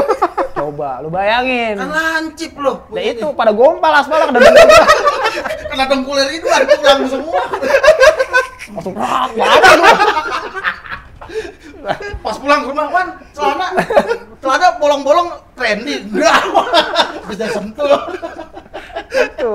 coba 0.56 0.90
lu 0.98 1.08
bayangin 1.08 1.76
Kan 1.76 1.86
lancip 1.86 2.56
loh. 2.56 2.82
nah 2.88 2.98
itu 3.00 3.28
pada 3.30 3.52
gompal 3.52 3.92
aspal 3.94 4.18
ada 4.18 4.32
dengkul 4.32 4.56
Kena 5.68 5.84
dengkulnya 5.84 6.24
itu 6.32 6.46
pulang 6.48 7.00
semua. 7.06 7.42
langsung 8.66 8.94
rak 8.94 9.30
lu. 9.30 9.44
Pas 12.22 12.36
pulang 12.38 12.60
ke 12.64 12.68
rumah, 12.74 12.86
Wan, 12.90 13.08
celana 13.30 13.66
celana 14.42 14.66
bolong-bolong 14.82 15.28
trendy. 15.54 16.02
Enggak. 16.10 16.42
Bisa 17.30 17.46
sentuh. 17.50 18.00
Itu. 19.06 19.52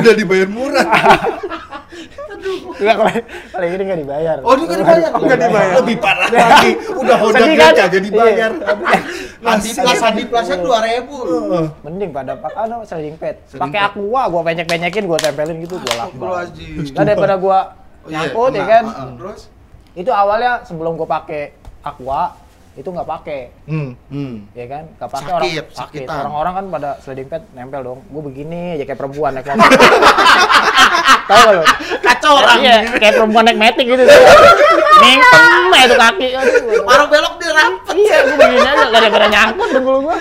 Udah 0.00 0.14
dibayar 0.14 0.48
murah. 0.48 0.86
Enggak 2.80 2.94
kalau 2.96 3.12
kalau 3.52 3.66
ini 3.66 3.82
nggak 3.84 4.00
dibayar. 4.06 4.36
Oh, 4.46 4.54
dia 4.54 4.64
nggak 4.66 4.80
dibayar? 4.80 5.10
Nggak 5.12 5.38
dibayar. 5.42 5.74
Lebih 5.82 5.96
parah 5.98 6.28
lagi. 6.30 6.70
Udah 6.94 7.16
Honda 7.18 7.38
Sedih 7.42 7.56
Grand 7.58 7.74
kan? 7.74 7.82
kagak 7.84 8.02
dibayar. 8.06 8.50
Andi 9.40 9.70
Plus, 9.72 10.00
Andi 10.04 10.24
Plusnya 10.28 10.56
dua 10.60 10.78
ribu. 10.84 11.16
Heeh. 11.26 11.64
Mending 11.84 12.10
pada 12.12 12.32
pakai 12.38 12.60
ano 12.68 12.76
sliding 12.86 13.16
pad. 13.18 13.36
Pakai 13.50 13.80
aqua, 13.82 14.22
gua 14.28 14.42
penyek-penyekin, 14.46 15.04
gua 15.08 15.18
tempelin 15.18 15.64
gitu, 15.64 15.76
gua 15.80 15.94
lakban. 16.06 16.28
Astagfirullahaladzim. 16.28 16.94
Nah, 16.94 17.04
daripada 17.04 17.36
gua 17.40 17.58
Oh, 18.00 18.08
iya, 18.08 18.32
nyangkut 18.32 18.52
ya 18.56 18.64
kan. 18.64 18.84
Terus? 19.20 19.40
Itu 19.92 20.10
awalnya 20.10 20.62
sebelum 20.62 20.94
gua 20.94 21.08
pakai 21.10 21.50
aqua, 21.80 22.34
itu 22.72 22.86
nggak 22.86 23.08
pakai. 23.08 23.40
Hmm. 23.66 23.92
Hmm. 24.08 24.46
Ya 24.52 24.66
kan? 24.66 24.84
Nggak 24.94 25.10
pakai 25.10 25.24
Sakit, 25.24 25.34
orang 25.34 25.50
sakit. 25.50 25.66
sakitan. 26.06 26.16
Orang-orang 26.22 26.52
kan 26.54 26.64
pada 26.70 26.90
sliding 27.00 27.28
pad 27.28 27.42
nempel 27.52 27.80
dong. 27.82 28.00
Gua 28.06 28.22
begini 28.22 28.74
aja 28.74 28.84
kayak 28.84 28.98
perempuan 28.98 29.34
naik 29.34 29.46
motor. 29.50 29.70
Tahu 31.30 31.38
nggak 31.40 31.54
lo? 31.54 31.62
Kacau 32.00 32.32
orang. 32.36 32.58
Iya, 32.58 32.76
kayak 32.96 33.14
perempuan 33.16 33.44
naik 33.44 33.58
metik 33.58 33.86
gitu. 33.86 34.04
Mingkem 35.00 35.54
itu 35.80 35.96
kaki. 35.96 36.28
Aduh. 36.36 36.84
Paruh 36.84 37.06
belok 37.08 37.34
dia 37.40 37.50
rapet. 37.50 37.94
iya 37.96 38.16
gue 38.20 38.36
begini 38.36 38.62
aja 38.62 38.84
gara-gara 38.86 39.26
nyangkut 39.26 39.68
dengkul 39.72 39.96
gue 40.04 40.16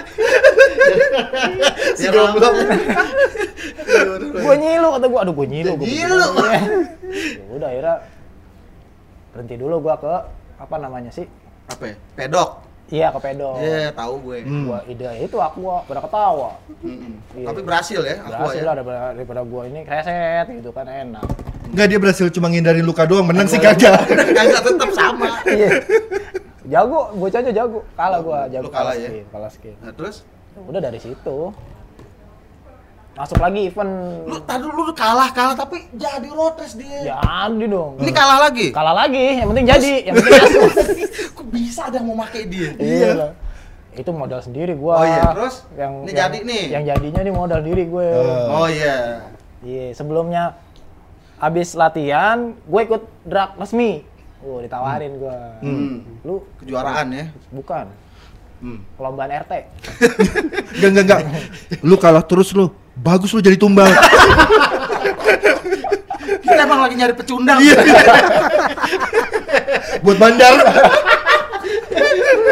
Si 2.00 2.06
goblok. 2.08 2.54
gue 4.34 4.56
nyilu 4.56 4.88
kata 4.90 5.06
gue 5.06 5.20
aduh 5.20 5.34
gue 5.36 5.48
nyilu 5.48 5.72
gua 5.76 5.86
Nyilu. 5.86 6.18
Ya 7.12 7.52
udah 7.52 7.68
akhirnya 7.70 7.96
berhenti 9.30 9.56
dulu 9.56 9.76
gue 9.80 9.96
ke 9.96 10.14
apa 10.58 10.76
namanya 10.76 11.10
sih 11.10 11.26
Apa 11.68 11.84
ya? 11.86 11.96
Pedok. 12.16 12.50
iya 12.90 13.08
ke 13.10 13.20
pedok 13.20 13.56
Iya, 13.58 13.90
tahu 13.92 14.14
gue. 14.24 14.38
Hmm. 14.42 14.66
gua 14.66 14.80
ide 14.84 15.06
itu 15.22 15.38
aku 15.38 15.60
pada 15.84 16.02
ketawa 16.02 16.50
Mm-mm. 16.82 17.14
Iya. 17.34 17.46
Tapi 17.48 17.60
berhasil 17.62 18.02
ya, 18.02 18.16
aku 18.20 18.32
berhasil 18.36 18.60
ya. 18.60 18.66
lah 18.66 18.74
daripada, 18.76 19.00
daripada 19.14 19.42
gua 19.44 19.62
ini 19.64 19.80
kreset 19.82 20.46
gitu 20.50 20.70
kan 20.70 20.86
enak 20.86 21.26
Enggak 21.70 21.86
dia 21.86 22.00
berhasil 22.00 22.26
cuma 22.30 22.50
ngindarin 22.50 22.82
luka 22.82 23.06
doang, 23.06 23.30
menang 23.30 23.46
sih 23.46 23.62
kagak. 23.62 24.02
Kagak 24.34 24.62
tetap 24.64 24.90
sama. 24.90 25.38
iya 25.46 25.70
jago 26.66 27.14
bocahnya 27.14 27.52
jago 27.52 27.86
kalah 27.94 28.20
gua 28.20 28.40
jago 28.48 28.66
Lu 28.66 28.72
kalah 28.72 28.94
ya? 28.94 29.06
skill 29.08 29.26
kalah 29.30 29.50
skill 29.50 29.76
Nah, 29.80 29.90
terus 29.92 30.26
udah 30.60 30.82
dari 30.82 30.98
situ 30.98 31.38
masuk 33.20 33.36
lagi 33.38 33.68
event 33.68 33.92
lu 34.24 34.40
tadi 34.42 34.64
lu 34.64 34.84
kalah 34.90 35.28
kalah 35.30 35.52
tapi 35.54 35.92
jadi 35.92 36.24
race 36.32 36.74
dia. 36.74 37.12
jadi 37.12 37.66
dong 37.68 38.00
Ini 38.00 38.12
kalah 38.12 38.40
lagi. 38.42 38.72
kalah 38.72 38.96
lagi 38.96 39.26
yang 39.36 39.48
penting 39.50 39.66
jadi 39.68 39.92
yang 40.02 40.16
penting 40.16 40.34
masuk 40.40 40.62
Kok 41.36 41.46
bisa 41.50 41.82
ada 41.86 42.00
yang 42.00 42.08
mau 42.08 42.18
pakai 42.18 42.48
dia? 42.48 42.70
iya 42.76 43.10
lah. 43.14 43.32
itu 43.92 44.08
modal 44.10 44.40
sendiri 44.40 44.72
gua 44.74 44.94
Oh 44.94 45.06
iya, 45.06 45.24
terus? 45.30 45.68
yang 45.76 45.92
Ini 46.00 46.08
yang- 46.08 46.16
jadi 46.18 46.38
nih? 46.42 46.64
yang 46.72 46.84
jadinya 46.88 47.22
nih 47.22 47.34
modal 47.34 47.60
diri 47.60 47.84
gue 47.86 48.08
Oh. 48.08 48.64
Oh 48.64 48.68
iya. 48.68 49.28
Iya, 49.60 49.92
sebelumnya 49.92 50.56
habis 51.36 51.72
latihan, 51.74 52.56
gue 52.56 52.82
ikut 52.82 53.04
drag 53.22 53.56
resmi. 53.56 54.08
Oh, 54.40 54.64
ditawarin 54.64 55.20
gue. 55.20 55.38
Hmm. 55.60 55.96
Lu 56.22 56.48
Kejuaraan 56.58 57.12
ya. 57.12 57.26
bukan 57.50 57.92
Hmm. 58.60 58.84
perlombaan 58.94 59.32
RT. 59.40 59.54
Enggak, 60.76 60.90
enggak, 61.00 61.20
enggak. 61.22 61.44
Lu 61.80 61.96
kalah 61.96 62.22
terus 62.22 62.52
lu. 62.52 62.68
Bagus 62.94 63.32
lu 63.32 63.40
jadi 63.40 63.56
tumbal. 63.56 63.88
Kita 66.40 66.62
emang 66.62 66.82
lagi 66.82 66.96
nyari 66.96 67.14
pecundang. 67.14 67.58
Iya. 67.58 67.78
Buat 70.04 70.18
bandar. 70.18 70.54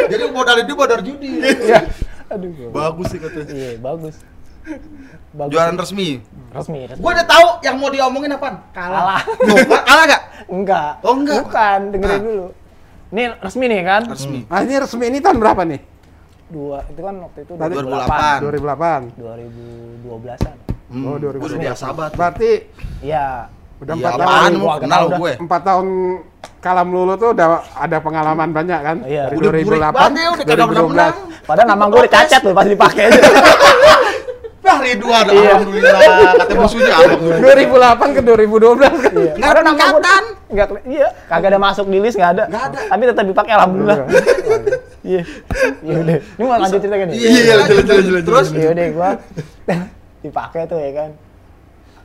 Jadi 0.07 0.23
modal 0.29 0.57
itu 0.59 0.73
modal 0.73 0.99
judi. 1.01 1.29
Iya. 1.41 1.83
Aduh. 2.29 2.49
gua- 2.49 2.71
Bagus 2.73 3.05
sih 3.09 3.19
katanya. 3.19 3.51
Iya, 3.51 3.69
bagus. 3.77 4.15
Bagus. 5.29 5.51
Jualan 5.51 5.75
resmi. 5.75 6.19
resmi. 6.49 6.79
resmi. 6.85 6.99
Gua 6.99 7.11
udah 7.13 7.25
tahu 7.25 7.47
yang 7.61 7.75
mau 7.75 7.87
diomongin 7.87 8.31
apaan. 8.31 8.55
kalah. 8.71 9.23
Loh, 9.41 9.57
kalah 9.81 10.05
gak? 10.05 10.21
enggak. 10.47 10.91
Oh, 11.01 11.13
enggak. 11.13 11.39
Bukan, 11.41 11.79
dengerin 11.89 12.11
Ah. 12.13 12.21
dulu. 12.21 12.47
Ini 13.07 13.23
resmi 13.39 13.65
nih 13.65 13.81
kan? 13.81 14.01
Resmi. 14.05 14.39
Nah, 14.43 14.59
ini 14.61 14.73
resmi 14.75 15.03
ini 15.05 15.19
tahun 15.19 15.37
berapa 15.37 15.61
nih? 15.63 15.79
Dua, 16.47 16.79
itu 16.87 17.01
kan 17.01 17.15
waktu 17.19 17.39
itu 17.43 17.53
Tadi- 17.53 17.75
2008. 17.75 18.39
2008. 18.39 19.01
2012-an. 19.13 20.55
Hmm. 20.87 21.03
Oh, 21.03 21.15
2012. 21.17 21.59
Udah 21.59 21.75
sahabat. 21.75 22.11
Berarti 22.15 22.51
Iya. 23.01 23.51
udah 23.77 23.93
Iya, 23.93 23.99
empat 24.01 24.13
apaan 24.17 24.31
tahun. 24.47 24.53
Gua 24.57 24.75
Kenal 24.79 25.01
udah- 25.03 25.19
gue. 25.19 25.31
Empat 25.37 25.61
tahun 25.61 25.87
kalam 26.57 26.87
lulu 26.87 27.13
tuh 27.15 27.29
udah 27.31 27.47
ada 27.73 27.97
pengalaman 27.99 28.49
banyak 28.49 28.79
kan? 28.79 28.97
Iya. 29.03 29.23
Dari 29.27 29.35
Udah 29.35 29.49
burik 29.49 29.65
2008, 29.67 29.91
banget 29.93 30.15
ya, 30.15 30.27
udah 30.27 30.37
kagak 30.39 30.47
pernah 30.47 30.65
2012. 30.79 30.87
menang. 30.87 31.15
Padahal 31.43 31.67
nama 31.67 31.83
gue 31.85 32.01
dicacat 32.01 32.39
tuh 32.39 32.53
pas 32.53 32.65
dipakai 32.65 33.03
aja. 33.05 33.19
Wah, 34.67 34.83
Ridwan, 34.83 35.25
Iya. 35.25 35.51
alhamdulillah. 35.53 35.99
Kata 36.37 36.53
musuhnya 36.53 36.93
alhamdulillah. 36.93 37.39
2008 37.41 38.07
ke 38.09 38.21
2012 38.21 38.93
kan? 38.97 39.11
Iya. 39.13 39.31
Nggak 39.33 39.49
ada 39.49 39.59
peningkatan. 39.61 40.23
Enggak, 40.47 40.67
iya, 40.85 41.07
kagak 41.27 41.49
ada 41.51 41.59
masuk 41.61 41.85
di 41.87 41.99
list 41.99 42.15
enggak 42.15 42.31
ada. 42.33 42.43
Nggak 42.47 42.63
ada. 42.65 42.79
Tapi 42.85 43.03
tetap 43.05 43.25
dipakai 43.25 43.51
alhamdulillah. 43.53 43.97
Iya. 45.07 45.23
Iya 45.79 45.95
udah. 46.03 46.17
Ini 46.19 46.43
mau 46.43 46.59
lanjut 46.59 46.79
cerita 46.79 46.97
kan? 46.97 47.07
Iya, 47.09 47.29
Iya, 47.31 47.53
lanjut, 47.55 47.75
lanjut, 47.79 47.95
lanjut. 48.11 48.23
Terus 48.27 48.47
Iya 48.51 48.67
udah 48.69 48.87
gua 48.91 49.09
dipakai 50.25 50.61
tuh 50.67 50.77
ya 50.77 50.91
kan. 50.93 51.09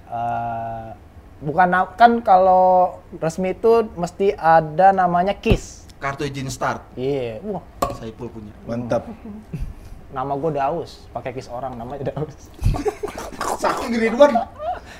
Eh, 0.07 0.89
bukan 1.43 1.69
kan 1.93 2.13
kalau 2.21 2.65
resmi 3.17 3.51
itu 3.51 3.73
mesti 3.95 4.31
ada 4.33 4.93
namanya 4.93 5.35
KIS. 5.35 5.83
kartu 5.99 6.23
izin 6.23 6.47
start. 6.47 6.83
Iya. 6.95 7.39
Wah, 7.43 7.63
Saipul 7.93 8.27
punya. 8.27 8.51
Mantap. 8.65 9.07
nama 10.13 10.37
gue 10.37 10.53
Daus, 10.53 11.09
pakai 11.09 11.33
KIS 11.33 11.49
orang 11.49 11.73
namanya 11.73 12.13
Daus. 12.13 12.37
Saking 13.57 13.97
Ridwan 13.97 14.35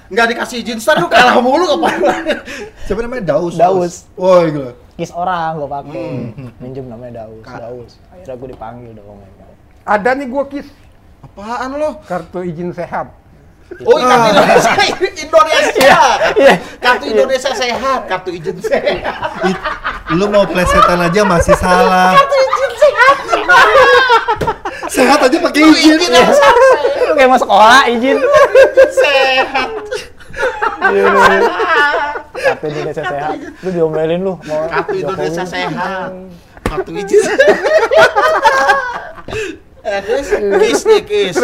nggak 0.09 0.27
dikasih 0.31 0.63
izin 0.63 0.79
start 0.79 0.99
lu 0.99 1.09
kalah 1.09 1.37
mulu 1.39 1.77
apa? 1.77 1.91
Siapa 2.83 3.03
namanya 3.03 3.37
Daus? 3.37 3.55
Daus. 3.55 3.95
Oh, 4.15 4.41
gila. 4.43 4.73
KIS 4.95 5.11
orang 5.11 5.57
gue 5.57 5.67
pakai. 5.67 6.09
Hmm. 6.31 6.51
Minjem 6.59 6.87
namanya 6.87 7.25
Daus, 7.25 7.41
Ka- 7.41 7.59
Daus. 7.59 7.93
Akhirnya 8.09 8.35
gue 8.37 8.49
dipanggil 8.51 8.91
dong. 8.93 9.19
ya. 9.19 9.47
Ada 9.83 10.15
nih 10.15 10.27
gua 10.27 10.47
kis 10.47 10.69
Apaan 11.21 11.75
lo? 11.75 11.99
kartu 12.03 12.43
izin 12.43 12.71
sehat. 12.71 13.09
Oh, 13.83 13.97
kartu 13.97 14.29
Indonesia. 14.29 14.73
Indonesia. 15.17 15.97
Iya. 16.37 16.55
Kartu 16.77 17.05
Indonesia 17.09 17.51
sehat, 17.51 18.01
kartu 18.05 18.31
izin 18.31 18.59
sehat. 18.59 19.49
Lu 20.13 20.29
mau 20.29 20.45
plesetan 20.45 21.01
aja 21.01 21.25
masih 21.25 21.57
salah. 21.57 22.13
Sehat 24.87 25.19
aja 25.19 25.37
pakai 25.41 25.63
Lu 25.63 25.73
izin. 25.73 25.97
izin 25.97 26.11
yang 26.13 26.31
sampai. 26.31 26.81
Lu 27.01 27.13
kayak 27.15 27.29
mau 27.29 27.41
sekolah 27.41 27.81
izin. 27.89 28.19
sehat. 28.93 29.69
Iya, 30.83 31.05
iya. 31.07 31.41
Kartu 32.33 32.65
Indonesia 32.67 33.05
sehat. 33.05 33.37
Lu 33.63 33.69
diomelin 33.71 34.21
lu. 34.21 34.35
mau 34.41 34.67
Kartu. 34.67 34.95
Indonesia 34.99 35.45
sehat. 35.45 36.11
Kartu 36.65 36.91
izin. 36.93 37.23
Eh, 39.83 39.99
terus 40.01 40.29
kis 40.63 40.81
nih 40.85 41.01
kis. 41.03 41.35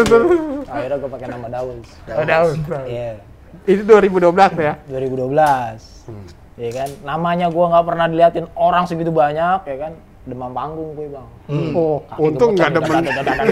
Akhirnya 0.65 0.97
gue 0.97 1.11
pakai 1.11 1.27
nama 1.27 1.47
Daus. 1.49 1.89
Oh, 2.09 2.23
Daus. 2.23 2.55
Iya. 2.87 3.19
Itu 3.67 3.83
2012 3.83 4.31
ya? 4.57 4.75
2012. 4.87 6.07
Iya 6.55 6.71
kan? 6.75 6.89
Namanya 7.05 7.47
gua 7.49 7.71
nggak 7.71 7.87
pernah 7.87 8.07
diliatin 8.07 8.47
orang 8.55 8.83
segitu 8.85 9.11
banyak, 9.11 9.63
ya 9.63 9.77
kan? 9.79 9.93
Demam 10.27 10.51
panggung 10.51 10.91
gue, 10.93 11.07
Bang. 11.09 11.29
Oh, 11.73 12.03
Kaki 12.05 12.19
untung 12.21 12.51
nggak 12.53 12.71
dadah. 12.75 13.45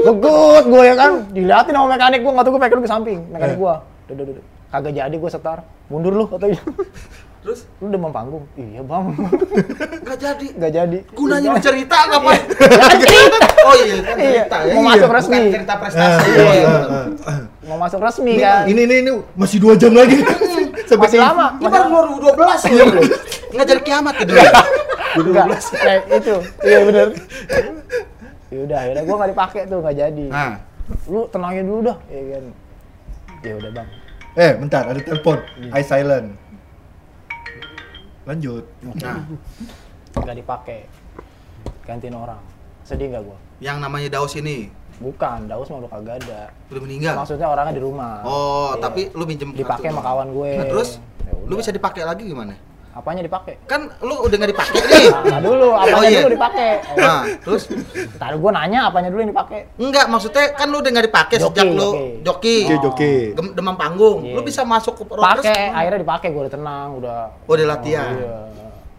Begut 0.00 0.64
gue 0.66 0.82
ya 0.82 0.94
kan, 0.96 1.12
diliatin 1.30 1.72
sama 1.72 1.86
mekanik 1.90 2.20
gue, 2.20 2.32
nggak 2.32 2.44
tahu 2.44 2.52
gue 2.52 2.60
pakai 2.60 2.72
dulu 2.72 2.82
ke 2.82 2.90
samping, 2.90 3.18
mekanik 3.28 3.54
Eh. 3.54 3.60
gue. 3.60 3.74
Duh, 4.08 4.14
duh, 4.16 4.24
duh. 4.32 4.44
Kagak 4.70 4.94
jadi 4.94 5.10
gue 5.12 5.30
setar, 5.30 5.58
mundur 5.86 6.14
lu 6.14 6.24
katanya. 6.26 6.62
Terus 7.40 7.64
Lu 7.80 7.88
demam 7.88 8.12
panggung? 8.12 8.44
Iya 8.52 8.84
bang, 8.84 9.16
nggak 10.04 10.18
jadi. 10.20 10.46
nggak 10.54 10.72
jadi. 10.72 10.98
Gunanya 11.10 11.48
lu 11.50 11.58
cerita 11.58 11.96
ngapain? 12.06 12.42
Oh 13.60 13.74
iya 13.76 13.96
kan 13.98 14.14
Iya, 14.14 14.30
cerita 14.44 14.56
ya. 14.60 14.72
mau 14.72 14.82
Iya, 14.82 14.86
masuk 14.86 15.00
bukan 15.02 15.16
resmi. 15.16 15.40
cerita 15.50 15.74
prestasi. 15.74 16.04
Ah, 16.06 16.20
Iya, 16.22 16.52
iya. 16.52 16.70
Mau 17.64 17.78
masuk 17.80 17.98
resmi 17.98 18.32
Ini, 18.32 18.44
kan? 18.44 18.62
ini, 18.68 18.80
ini, 18.84 18.94
ini 19.00 19.10
masih 19.34 19.58
dua 19.58 19.74
jam 19.74 19.92
lagi. 19.92 20.20
Sampai 20.84 21.08
Masih 21.08 21.18
lama. 21.18 21.46
Ini 21.56 21.66
baru 21.66 21.88
2012 22.20 22.36
loh. 22.76 22.86
Nggak 23.50 23.66
jadi 23.66 23.80
kiamat 23.82 24.14
gitu. 24.20 24.32
Enggak, 25.10 25.46
kayak 25.74 26.02
itu. 26.12 26.34
Iya 26.60 26.78
bener. 26.84 27.08
Ya 28.48 28.58
udah, 28.60 28.78
akhirnya 28.78 29.02
gue 29.02 29.16
nggak 29.16 29.30
dipakai 29.32 29.60
tuh, 29.64 29.78
nggak 29.80 29.96
jadi. 29.96 30.26
Nah, 30.28 30.54
Lu 31.06 31.24
tenangin 31.26 31.64
dulu 31.64 31.80
dah, 31.86 31.96
ya 32.06 32.22
kan. 32.28 32.44
Ya 33.40 33.52
udah 33.56 33.70
bang. 33.72 33.88
Eh, 34.32 34.52
bentar, 34.54 34.86
ada 34.86 34.98
telepon. 34.98 35.42
I 35.68 35.82
silent. 35.82 36.38
Lanjut. 38.22 38.62
nah, 38.96 39.26
nggak 40.12 40.36
dipakai 40.36 40.78
gantiin 41.82 42.14
orang 42.14 42.38
sedih 42.82 43.10
nggak 43.10 43.22
gua 43.22 43.38
yang 43.58 43.78
namanya 43.78 44.10
Daus 44.10 44.34
ini 44.34 44.70
bukan 44.98 45.46
daus 45.46 45.66
mah 45.66 45.80
udah 45.80 45.90
kagak 45.90 46.14
ada 46.20 46.40
udah 46.68 46.82
meninggal. 46.82 47.14
maksudnya 47.16 47.46
orangnya 47.46 47.74
di 47.74 47.82
rumah 47.82 48.20
Oh, 48.22 48.74
Iya. 48.74 48.82
tapi 48.82 49.00
lu 49.10 49.24
minjem 49.24 49.50
dipakai 49.50 49.88
sama 49.88 50.02
kawan 50.02 50.28
gue 50.30 50.50
Nah, 50.52 50.66
terus 50.66 50.98
Ya 51.20 51.32
lu 51.40 51.54
bisa 51.56 51.70
dipakai 51.70 52.02
lagi 52.02 52.22
gimana? 52.24 52.54
Apanya 52.90 53.22
dipakai 53.22 53.54
Kan 53.64 53.86
lu 53.98 54.18
udah 54.20 54.34
nggak 54.34 54.50
dipakai 54.50 54.78
nih. 54.90 55.06
nah, 55.24 55.38
dulu 55.38 55.68
apanya 55.72 55.94
Oh, 55.94 56.02
iya. 56.02 56.20
dulu 56.20 56.32
dipakai 56.32 56.70
Nah, 56.96 57.20
terus 57.38 57.62
Tadi 58.12 58.34
gua 58.36 58.50
nanya 58.52 58.80
apanya 58.86 59.08
dulu 59.08 59.20
yang 59.20 59.30
dipakai 59.30 59.60
enggak 59.76 60.06
maksudnya 60.06 60.44
kan 60.52 60.66
lu 60.66 60.76
udah 60.76 60.90
nggak 60.90 61.06
dipakai 61.06 61.36
Joki, 61.36 61.48
sejak 61.52 61.66
lu 61.68 61.78
joki. 61.80 62.08
joki, 62.20 62.56
Oke, 62.60 62.76
joki. 62.80 63.14
Gem- 63.32 63.54
demam 63.54 63.74
panggung. 63.74 64.18
Iya. 64.22 64.34
Lu 64.34 64.40
bisa 64.40 64.62
masuk 64.64 64.94
ke 64.96 65.02
pakai 65.08 65.70
akhirnya 65.70 66.00
dipakai 66.00 66.28
gua 66.28 66.42
udah 66.44 66.52
tenang 66.52 66.88
udah 66.96 67.18
Oh, 67.42 67.52
udah 67.52 67.66
latihan. 67.68 68.10
iya. 68.12 68.34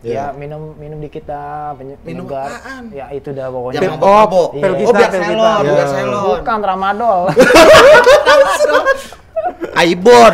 Iya. 0.02 0.14
Ya 0.14 0.34
minum 0.34 0.74
minum 0.76 0.98
dikit 0.98 1.24
dah 1.26 1.76
penye- 1.76 2.00
Minum 2.02 2.26
penyegar. 2.26 2.50
apaan? 2.50 2.84
Ya 2.90 3.06
itu 3.12 3.30
dah 3.30 3.48
pokoknya. 3.48 3.76
Yang 3.76 3.84
Pil- 3.84 3.94
mabok-mabok. 3.94 4.50
Iya. 4.50 4.58
pil 4.58 4.72
Oh, 4.72 4.78
kita, 4.80 4.92
biar 4.94 5.12
kita. 5.12 5.22
biar 5.62 5.62
Iya. 5.68 5.86
salon. 5.86 6.22
Bukan 6.34 6.58
tramadol. 6.58 7.20
Aibon. 9.74 10.34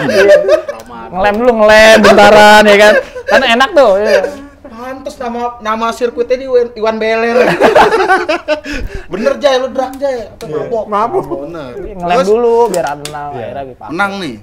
ngelem 1.07 1.35
dulu 1.37 1.51
ngelem 1.57 1.97
bentaran 2.01 2.63
ya 2.63 2.77
kan. 2.77 2.93
Kan 3.27 3.41
enak 3.41 3.69
tuh. 3.71 3.91
Iya. 3.99 4.21
Pantes 4.67 5.15
nama 5.17 5.57
nama 5.59 5.87
sirkuitnya 5.89 6.37
di 6.37 6.45
Iwan, 6.45 6.67
Iwan 6.75 6.95
Beler. 6.97 7.37
Bener 9.11 9.33
Jay, 9.37 9.55
lu 9.57 9.67
drag 9.69 9.93
Jay. 9.97 10.27
Apa 10.27 10.45
mabok? 10.45 10.83
Mabuk. 10.85 11.23
Bener. 11.43 11.71
Ngelem 11.97 12.17
dulu 12.23 12.69
biar 12.69 12.85
tenang 12.95 13.29
akhirnya 13.33 13.63
dipakai. 13.65 13.91
Menang 13.91 14.11
nih. 14.19 14.35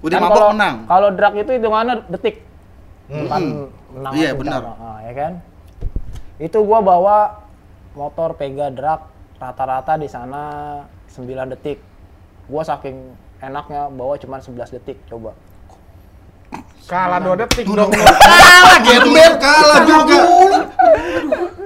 Udah 0.00 0.16
Kan 0.16 0.22
mabok 0.22 0.36
kalau- 0.36 0.52
menang. 0.52 0.76
Kalau 0.86 1.08
drag 1.12 1.34
itu 1.36 1.50
hitungannya 1.52 1.94
detik. 2.08 2.36
Bukan 3.06 3.42
Hmm. 3.42 3.66
menang 3.94 4.12
Iya, 4.12 4.28
atau 4.28 4.40
benar. 4.42 4.60
tidak. 4.60 4.76
Ah, 4.82 4.98
ya 5.00 5.12
kan? 5.14 5.32
Itu 6.38 6.58
gua 6.62 6.78
bawa 6.82 7.18
motor 7.94 8.34
Pega 8.34 8.66
drag 8.68 9.00
rata-rata 9.36 9.94
di 9.94 10.08
sana 10.08 10.42
9 11.06 11.46
detik. 11.48 11.78
Gua 12.46 12.60
saking 12.60 12.96
enaknya 13.38 13.86
bawa 13.88 14.18
cuma 14.18 14.36
11 14.36 14.72
detik 14.72 14.98
coba. 15.06 15.32
Kalah 16.86 17.18
dua 17.18 17.34
detik 17.36 17.66
dong. 17.66 17.90
Kalah 17.90 18.78
gembel, 18.80 19.32
kalah 19.36 19.80
juga. 19.82 20.18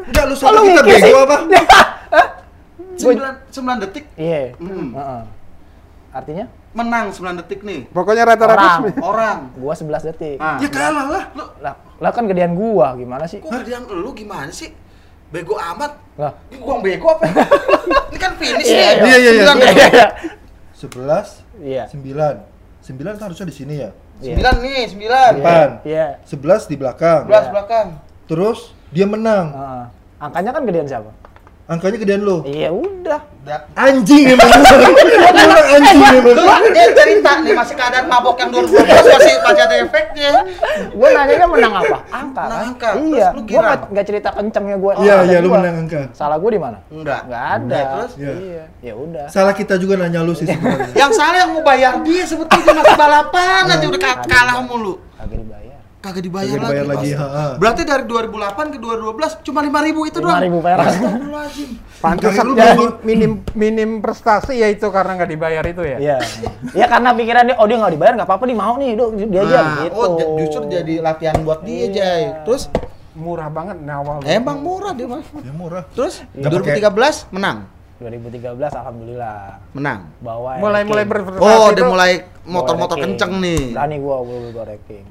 Enggak 0.07 0.25
lu 0.27 0.35
sama 0.35 0.61
kita 0.61 0.83
bego 0.83 1.19
apa? 1.23 1.37
Sembilan, 3.01 3.35
sembilan 3.49 3.79
detik 3.81 4.05
Iya. 4.13 4.53
Hmm. 4.57 4.93
Heeh. 4.93 5.23
Artinya 6.11 6.45
menang 6.71 7.09
9 7.11 7.41
detik 7.41 7.61
nih. 7.63 7.89
Pokoknya 7.89 8.23
rata-rata 8.25 8.59
Orang. 8.59 8.77
sembilan. 8.77 9.01
Orang. 9.01 9.39
gua 9.57 9.73
11 9.73 10.05
detik. 10.05 10.37
Ah. 10.37 10.59
Ya 10.59 10.69
kalah 10.69 11.07
lah. 11.09 11.25
Lu 11.33 11.45
Lah, 11.61 11.75
lah 11.97 12.11
kan 12.11 12.27
gedean 12.27 12.53
gua 12.53 12.93
gimana 12.95 13.25
sih? 13.25 13.41
kok 13.41 13.49
kerjaan 13.49 13.89
lu 13.89 14.11
gimana 14.13 14.51
sih? 14.51 14.75
Bego 15.31 15.55
amat. 15.57 15.97
Lah, 16.15 16.35
Ini 16.51 16.59
gua 16.59 16.77
bego 16.79 17.07
apa? 17.11 17.25
Ini 18.11 18.19
kan 18.19 18.33
finish 18.37 18.69
Iya, 18.69 18.89
nih. 18.99 19.07
iya, 19.07 19.17
iya, 19.17 19.17
iya. 19.17 19.31
Sembilan 19.41 19.57
iya, 19.57 19.65
detik. 19.65 19.93
iya. 19.95 20.07
11, 20.77 21.29
Iya. 21.63 21.85
9. 21.89 22.37
9 22.83 23.17
kan 23.17 23.25
harusnya 23.25 23.47
di 23.47 23.55
sini 23.55 23.75
ya. 23.79 23.91
Iya. 24.21 24.37
Sembilan 24.37 24.55
nih, 24.61 24.83
sembilan. 24.93 25.31
Depan. 25.41 25.69
Iya. 25.89 26.07
11 26.29 26.71
di 26.71 26.77
belakang. 26.77 27.21
Sebelas 27.25 27.47
belakang. 27.49 27.87
Terus 28.29 28.59
dia 28.93 29.07
menang. 29.09 29.47
Heeh. 29.51 29.85
Angkanya 30.21 30.51
kan 30.53 30.63
gedean 30.69 30.85
siapa? 30.85 31.11
Angkanya 31.71 31.97
gedean 31.97 32.23
lu. 32.23 32.43
Iya 32.43 32.67
udah. 32.69 33.21
Udah. 33.41 33.59
Anjing 33.73 34.27
emang. 34.29 34.51
Emang 35.33 35.67
anjing 35.71 36.03
emang. 36.03 36.35
Lu 36.35 36.45
dia 36.69 36.87
cerita 36.93 37.31
nih 37.39 37.55
masih 37.55 37.75
keadaan 37.75 38.05
mabok 38.05 38.37
yang 38.37 38.51
2012 38.51 38.75
masih 38.91 39.35
masih 39.41 39.63
ada 39.63 39.77
efeknya. 39.79 40.33
Gua 40.91 41.09
nanyanya 41.09 41.47
menang 41.47 41.75
apa? 41.77 41.97
Angka 42.11 42.43
Menang 42.43 42.51
kan? 42.51 42.67
angka. 42.67 42.91
Iya. 42.93 42.99
Terus 43.01 43.27
lu 43.31 43.41
Gua 43.41 43.47
kira? 43.49 43.63
nggak 43.63 43.79
nggak 43.89 44.05
cerita 44.05 44.29
kencengnya 44.33 44.77
gua. 44.77 44.93
Iya, 44.99 45.15
iya 45.25 45.39
lu 45.39 45.47
gua. 45.47 45.57
menang 45.57 45.77
angka. 45.81 46.01
Salah 46.11 46.37
gua 46.37 46.51
di 46.51 46.61
mana? 46.61 46.79
Enggak. 46.91 47.21
Nggak 47.25 47.45
ada. 47.55 47.79
Terus? 47.81 48.13
Iya. 48.17 48.33
Iya. 48.35 48.65
Ya 48.83 48.95
udah. 48.97 49.27
Salah 49.27 49.55
kita 49.55 49.75
juga 49.77 49.95
nanya 49.97 50.21
lu 50.21 50.35
sih 50.35 50.45
sebenarnya. 50.45 50.91
Yang 50.93 51.13
salah 51.15 51.39
yang 51.39 51.51
mau 51.55 51.63
bayar 51.63 52.03
dia 52.03 52.25
sebetulnya 52.25 52.73
masih 52.77 52.99
balapan 52.99 53.63
aja 53.69 53.87
udah 53.87 54.01
ka- 54.01 54.27
kalah 54.27 54.59
mulu. 54.61 54.99
Dibayar. 55.21 55.60
Kagak 56.01 56.25
dibayar, 56.25 56.49
Kagak 56.51 56.65
dibayar 56.65 56.87
lagi, 56.89 57.11
Astaga. 57.13 57.29
ha-ha. 57.29 57.47
Berarti 57.61 57.83
dari 57.85 58.05
2008 58.05 58.73
ke 58.73 58.79
2012 58.81 59.45
cuma 59.45 59.61
5000 59.61 60.09
itu 60.09 60.19
doang. 60.19 60.41
5.000 60.41 60.65
perak. 60.65 60.87
Pantesan 62.01 62.45
lu 62.49 62.55
ya, 62.57 62.73
minim 63.03 63.33
minim 63.53 63.91
prestasi 64.01 64.57
ya 64.57 64.67
itu 64.67 64.89
karena 64.89 65.13
nggak 65.15 65.29
dibayar 65.29 65.61
itu 65.63 65.83
ya. 65.85 65.97
Iya. 66.01 66.17
Ya 66.73 66.87
karena 66.89 67.13
pikiran 67.13 67.45
dia, 67.45 67.57
oh 67.57 67.69
dia 67.69 67.77
nggak 67.77 67.93
dibayar 67.93 68.13
nggak 68.17 68.25
apa-apa 68.25 68.45
nih 68.49 68.57
mau 68.57 68.75
nih, 68.75 68.97
dia 69.29 69.41
aja 69.45 69.59
Nah, 69.59 69.77
gitu. 69.85 69.93
oh 69.95 70.09
justru 70.41 70.61
jadi 70.73 70.95
latihan 70.99 71.37
buat 71.39 71.61
dia, 71.61 71.77
Iya. 71.77 71.89
Jay. 71.93 72.23
Terus 72.43 72.63
Murah 73.11 73.51
banget 73.51 73.77
nih 73.77 73.93
awal. 73.93 74.17
emang 74.23 74.57
murah 74.57 74.93
dia 74.95 75.05
mah. 75.05 75.21
Ya 75.43 75.53
murah. 75.53 75.85
Terus 75.93 76.25
Nggak 76.33 76.81
2013 76.81 77.29
menang. 77.29 77.69
2013 78.01 78.57
alhamdulillah 78.73 79.61
Menang. 79.77 80.09
bawa 80.17 80.57
mulai 80.57 80.81
mulai 80.81 81.05
ranking. 81.05 81.11
berprestasi 81.13 81.45
Oh, 81.45 81.69
dia 81.69 81.85
mulai 81.85 82.13
motor-motor 82.49 82.97
kenceng 82.97 83.37
nih. 83.37 83.77
Berani 83.77 83.97
gua 84.01 84.17
gua 84.25 84.37
gua 84.49 84.65
ranking. 84.65 85.05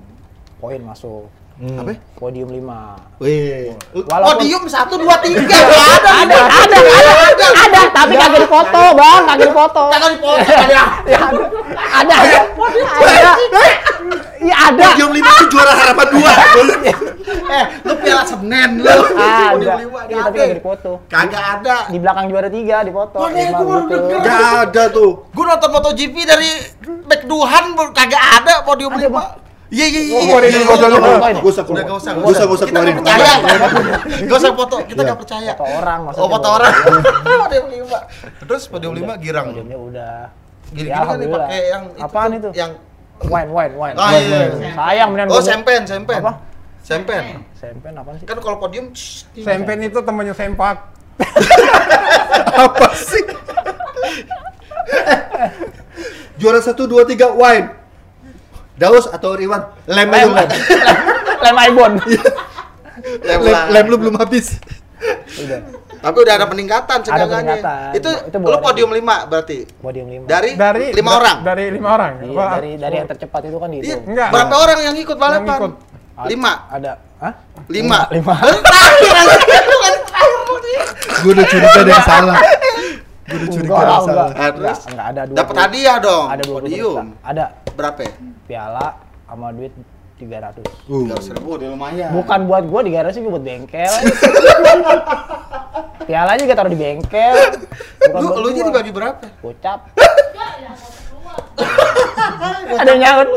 Poin 0.59 0.79
masuk. 0.83 1.31
Hmm. 1.55 1.75
Apa? 1.75 1.91
Podium 2.15 2.47
5. 2.47 2.95
Wih. 3.19 3.75
Walaupun- 4.07 4.39
Podium 4.39 4.63
1 4.63 4.95
2 4.95 5.15
3 5.19 5.43
ada. 5.43 5.83
Ada, 6.23 6.37
ada, 6.47 6.77
ada, 6.79 7.47
ada, 7.51 7.81
tapi 7.91 8.13
kagak 8.15 8.39
dipoto, 8.43 8.83
Bang, 8.95 9.27
kagak 9.27 9.47
dipoto. 9.51 9.83
Kagak 9.91 10.09
dipoto, 10.15 10.39
ada. 10.39 10.83
Ya, 11.03 11.19
ada. 11.19 11.43
Ada, 11.91 12.15
ada. 12.15 12.39
Ada. 12.95 13.31
Iya 14.39 14.55
ada. 14.71 14.83
Podium 14.87 15.11
5 15.11 15.19
itu 15.19 15.45
juara 15.51 15.73
harapan 15.73 16.07
2. 16.09 16.23
Eh, 17.49 17.65
lu 17.81 17.93
piala 17.97 18.23
Senen 18.23 18.77
lu. 18.77 18.85
Ada. 18.85 19.73
Iya, 20.05 20.19
tapi 20.21 20.37
ada. 20.37 20.39
kagak 20.39 20.57
dipoto. 20.57 20.91
Kagak 21.09 21.43
ada. 21.59 21.77
Di 21.89 21.97
belakang 21.97 22.25
juara 22.29 22.47
3 22.47 22.87
dipoto. 22.87 23.17
Mana 23.19 23.35
Lima 23.35 23.57
gua 23.57 23.65
baru 23.65 23.81
gitu. 23.81 23.95
denger. 23.99 24.19
Gak 24.21 24.39
ada 24.63 24.83
tuh. 24.89 25.11
Gue 25.27 25.43
nonton 25.43 25.69
MotoGP 25.69 26.15
dari 26.23 26.51
back 27.03 27.21
Duhan 27.25 27.63
baru 27.73 27.91
kagak 27.91 28.23
ada 28.37 28.53
podium 28.63 28.93
Ada, 28.93 29.09
5. 29.11 29.48
Iya 29.69 29.85
iya 29.85 30.01
iya. 30.01 30.01
Iya. 30.09 30.21
keluarin 30.25 30.49
Iya, 30.49 30.59
dulu, 30.59 30.65
iya, 30.65 30.77
keluarin 30.81 31.35
iya. 31.37 31.45
usah 31.45 31.63
keluar. 31.63 31.83
gak 31.85 31.97
usah, 32.01 32.11
Gak 32.11 32.25
usah, 32.25 32.43
gak 32.45 32.57
usah 32.57 32.67
keluarin. 32.67 32.95
nggak 32.97 33.05
percaya. 33.05 33.33
Gak 34.25 34.37
usah 34.41 34.51
foto, 34.57 34.75
kita 34.81 35.01
Iya. 35.01 35.09
gak 35.13 35.19
percaya. 35.21 35.51
Foto 35.53 35.65
orang 35.69 35.99
maksudnya. 36.09 36.25
Oh, 36.25 36.29
foto 36.33 36.47
orang. 36.57 36.73
podium 37.45 37.65
5. 37.69 37.97
Terus 38.41 38.63
podium 38.65 38.93
5 38.97 39.13
girang. 39.21 39.45
Podiumnya 39.53 39.77
udah. 39.77 40.15
Gini-gini 40.69 40.93
Ya, 40.93 41.01
kan 41.01 41.17
dipakai 41.17 41.59
yang 41.69 41.83
Apaan 41.97 42.31
itu? 42.37 42.49
Yang 42.53 42.71
Wine, 43.19 43.51
wine, 43.51 43.73
wine. 43.75 43.95
Wine, 43.99 44.23
iya. 44.23 44.47
wine. 44.47 44.71
Sayang 44.79 45.09
Oh, 45.27 45.43
sempen, 45.43 45.83
sempen. 45.83 46.23
Apa? 46.23 46.39
Sempen. 46.79 47.43
Sempen 47.51 47.91
apaan 47.99 48.15
sih? 48.15 48.23
Kan 48.23 48.39
kalau 48.39 48.57
podium. 48.57 48.95
Sempen 49.35 49.77
itu 49.83 49.99
temannya 49.99 50.31
sempak. 50.31 50.95
Apa 52.63 52.87
sih? 52.95 53.19
Juara 56.39 56.63
1, 56.63 56.71
2, 56.79 57.03
3, 57.03 57.35
wine. 57.35 57.67
Daus 58.79 59.05
atau 59.05 59.35
Riwan? 59.35 59.59
Lem 59.85 60.07
aja 60.07 60.23
Lem, 60.23 60.31
lem. 60.33 60.49
lem 61.43 61.55
Ibon. 61.67 61.91
lem, 63.19 63.39
Lem, 63.43 63.59
lem 63.69 63.85
lu 63.85 63.95
belum 63.97 64.15
habis. 64.15 64.55
Udah. 65.35 65.59
Tapi 65.99 66.15
udah 66.15 66.33
ada 66.33 66.47
peningkatan 66.47 66.97
seenggaknya. 67.03 67.55
Itu, 67.91 68.07
Itu 68.23 68.37
lu 68.39 68.57
podium 68.57 68.87
5 68.89 69.03
berarti. 69.27 69.67
Podium 69.83 70.07
5. 70.23 70.31
Dari, 70.31 70.55
Dari 70.55 70.85
lima 70.95 71.11
da- 71.11 71.17
orang. 71.19 71.37
Dari 71.43 71.65
lima 71.69 71.89
orang. 71.91 72.13
Iya, 72.23 72.45
dari 72.49 72.71
dari 72.79 72.95
yang 72.95 73.07
tercepat 73.07 73.41
itu 73.43 73.57
kan 73.59 73.69
Iya. 73.69 73.81
itu. 73.83 73.95
Enggak. 74.07 74.29
Berapa 74.31 74.55
orang 74.57 74.79
yang 74.79 74.95
ikut 74.95 75.17
balapan? 75.19 75.59
ikut. 75.59 75.73
Lima. 76.25 76.53
Ada. 76.71 76.91
Hah? 77.19 77.33
Lima. 77.67 77.99
Lima. 78.11 78.35
Terakhir 78.67 79.11
aja. 79.13 79.37
Gue 81.19 81.31
udah 81.35 81.45
curiga 81.51 81.69
ada 81.73 81.91
yang 81.91 82.05
salah. 82.07 82.37
Gue 83.27 83.35
udah 83.35 83.49
curiga 83.51 83.73
ada 83.75 83.91
yang 83.91 84.05
salah. 84.07 84.27
Ah? 84.29 84.49
Enggak, 84.49 84.75
enggak 84.87 85.07
ada 85.11 85.21
dua. 85.27 85.35
Dapat 85.35 85.55
hadiah 85.59 85.97
dong. 85.99 86.25
Ada 86.31 86.43
dua 86.47 86.57
podium. 86.63 86.95
Ada 87.19 87.43
Berapa? 87.79 87.99
ya? 88.03 88.11
piala 88.43 88.87
sama 89.23 89.55
duit 89.55 89.71
300. 90.19 90.59
Uh. 90.91 91.07
Tiga 91.07 91.15
ratus 91.15 91.31
ribu, 91.31 91.55
udah 91.55 91.67
lumayan. 91.71 92.11
Bukan 92.11 92.39
buat 92.43 92.63
gua 92.67 92.83
di 92.83 92.91
garasi 92.91 93.23
gua 93.23 93.39
buat 93.39 93.45
bengkel. 93.47 93.93
piala 96.11 96.35
juga 96.35 96.53
taruh 96.59 96.71
di 96.75 96.75
bengkel. 96.75 97.35
Bukan 98.03 98.19
Lu, 98.19 98.27
lu 98.43 98.47
jadi 98.51 98.67
bagi 98.67 98.91
berapa? 98.91 99.23
Gocap. 99.39 99.79
Ada 102.83 102.89
yang 102.91 102.99
nyaut. 102.99 103.27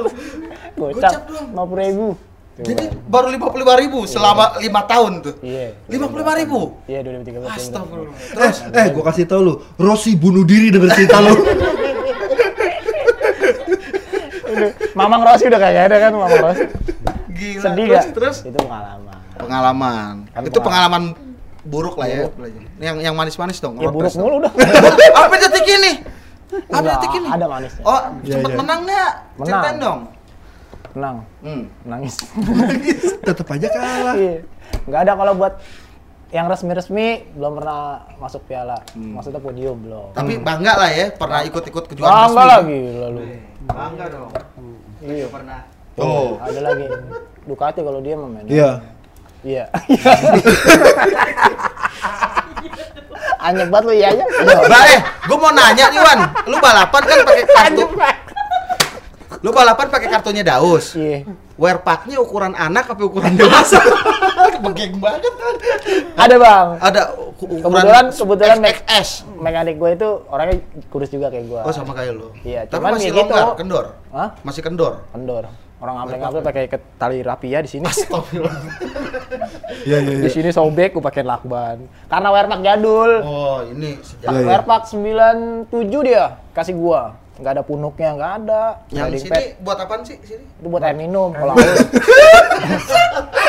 Gocap. 0.74 0.98
Gocap 0.98 1.22
dong. 1.30 1.46
Lima 1.54 1.62
puluh 1.62 1.82
ribu. 1.86 2.08
Jadi 2.52 2.84
baru 3.08 3.26
lima 3.30 3.46
puluh 3.48 3.62
lima 3.64 3.74
ribu 3.78 3.98
selama 4.10 4.58
lima 4.58 4.82
tahun 4.90 5.12
tuh. 5.22 5.34
Iya. 5.38 5.78
Lima 5.86 6.10
puluh 6.10 6.26
lima 6.26 6.34
ribu. 6.34 6.82
Iya 6.90 7.00
2013. 7.06 7.46
Astagfirullah. 7.46 8.14
Eh, 8.42 8.52
eh, 8.74 8.86
gue 8.90 9.02
kasih 9.06 9.24
tau 9.24 9.40
lu, 9.40 9.54
Rossi 9.78 10.18
bunuh 10.18 10.42
diri 10.42 10.74
denger 10.74 10.90
cerita 10.98 11.22
lu. 11.22 11.32
Mamang 14.92 15.22
Rossi 15.22 15.44
udah 15.46 15.58
kagak 15.58 15.84
ada 15.86 15.96
kan 15.98 16.12
Mamang 16.12 16.40
Rossi. 16.42 16.64
Gila. 17.32 17.62
Sedih 17.64 17.86
terus, 17.86 17.96
gak? 17.98 18.14
terus 18.14 18.36
Itu 18.44 18.58
pengalaman. 18.60 19.18
pengalaman. 19.34 20.14
Kan 20.28 20.40
Itu 20.44 20.58
pengalaman. 20.58 21.02
pengalaman 21.18 21.30
buruk 21.62 21.94
lah 21.94 22.06
ya. 22.06 22.18
Yang 22.78 22.96
yang 23.02 23.14
manis-manis 23.14 23.58
dong. 23.58 23.74
Ya 23.76 23.88
buruk 23.88 24.12
mulu 24.14 24.36
dah. 24.40 24.52
Apa 25.20 25.34
detik 25.38 25.66
ini? 25.68 25.92
Apa 26.52 26.76
Enggak, 26.76 26.92
detik 26.94 27.12
ini? 27.16 27.28
ada 27.28 27.46
manisnya. 27.46 27.82
Oh, 27.82 28.00
Iya, 28.20 28.32
sempet 28.36 28.50
iya. 28.50 28.58
menang 28.58 28.80
nggak? 28.84 29.10
Menang. 29.32 29.46
Ceritain 29.48 29.76
dong. 29.78 30.00
Menang, 30.92 31.16
Hmm. 31.40 31.62
nangis. 31.90 32.14
Tetep 33.26 33.46
aja 33.48 33.68
kalah. 33.70 34.14
Iya. 34.14 34.36
Nggak 34.84 35.00
ada 35.00 35.12
kalau 35.14 35.32
buat 35.34 35.52
yang 36.32 36.48
resmi-resmi 36.48 37.36
belum 37.36 37.60
pernah 37.60 38.08
masuk 38.16 38.48
piala. 38.48 38.80
Maksudnya 38.96 39.36
podium 39.36 39.76
belum. 39.84 40.16
Tapi 40.16 40.40
bangga 40.40 40.80
lah 40.80 40.88
ya 40.88 41.12
pernah 41.12 41.44
ikut-ikut 41.44 41.84
Ah, 41.84 41.88
kejuaraan 41.92 42.32
enggak 42.32 42.46
lagi 42.48 42.80
lalu. 42.96 43.20
Bangga 43.68 44.04
dong. 44.08 44.32
Iya. 45.04 45.26
Pernah. 45.28 45.60
Oh. 46.00 46.40
Ada 46.40 46.60
lagi. 46.64 46.88
Ducati 47.44 47.84
kalau 47.84 48.00
dia 48.00 48.16
mah 48.16 48.32
men. 48.32 48.48
Iya. 48.48 48.80
Iya. 49.44 49.64
Anjek 53.42 53.68
banget 53.68 53.84
lu 53.90 53.92
iya 53.92 54.08
aja. 54.14 54.24
Bah, 54.70 54.82
eh, 54.86 55.00
gue 55.02 55.34
mau 55.36 55.50
nanya 55.50 55.90
nih 55.90 55.98
Wan, 55.98 56.20
lu 56.46 56.56
balapan 56.62 57.02
kan 57.02 57.18
pakai 57.26 57.42
kartu, 57.50 57.84
lu 59.42 59.50
balapan 59.50 59.86
pakai 59.90 60.08
kartunya 60.14 60.46
Daus. 60.46 60.94
Iya. 60.94 61.26
Packnya 61.78 62.18
ukuran 62.18 62.52
anak 62.52 62.90
apa 62.90 63.02
ukuran 63.02 63.34
dewasa? 63.34 63.78
Begeng 64.64 64.98
banget 64.98 65.26
kan. 65.28 65.54
Ada 66.16 66.34
bang. 66.34 66.66
Ada 66.78 67.00
ukuran 67.36 67.62
Kebetulan 67.62 68.04
kebetulan 68.10 68.58
me- 68.58 68.70
XS. 68.72 69.08
mekanik 69.36 69.74
gue 69.76 69.90
itu 69.92 70.08
orangnya 70.26 70.56
kurus 70.88 71.10
juga 71.10 71.30
kayak 71.30 71.46
gue. 71.46 71.60
Oh 71.62 71.70
sama 71.70 71.92
kayak 71.92 72.14
lu. 72.14 72.30
Iya, 72.40 72.66
Tapi 72.66 72.78
cuman 72.78 72.90
masih 72.94 73.10
ya 73.10 73.14
gitu. 73.16 73.34
longgar, 73.34 73.58
kendor. 73.58 73.84
Hah? 74.10 74.28
Masih 74.42 74.62
kendor. 74.62 74.92
Kendor. 75.10 75.44
Orang 75.82 75.98
ampleng-ampleng 75.98 76.46
pakai 76.46 76.70
tali 76.94 77.26
rapi 77.26 77.50
ya 77.50 77.58
di 77.58 77.66
sini. 77.68 77.84
Astagfirullah. 77.84 78.54
Iya, 79.82 79.98
iya, 79.98 80.14
Di 80.14 80.22
iya. 80.22 80.30
sini 80.30 80.50
sobek 80.54 80.94
gue 80.94 81.02
pakai 81.02 81.26
lakban. 81.26 81.90
Karena 82.06 82.28
wearpack 82.30 82.60
jadul. 82.62 83.10
Oh, 83.24 83.58
ini 83.66 83.98
sejak 83.98 84.30
iya. 84.30 84.46
Wearpack 84.46 84.86
97 84.86 86.06
dia 86.06 86.38
kasih 86.54 86.78
gua. 86.78 87.18
Nggak 87.32 87.52
ada 87.54 87.62
punuknya, 87.62 88.08
nggak 88.12 88.32
ada. 88.44 88.62
yang 88.92 89.08
Riding 89.08 89.24
sini 89.24 89.32
pad. 89.32 89.42
buat 89.60 89.78
apaan 89.80 90.00
sih 90.04 90.16
sini? 90.20 90.44
Itu 90.60 90.68
buat 90.68 90.82
air 90.82 90.92
minum 90.92 91.32
kalau. 91.32 91.56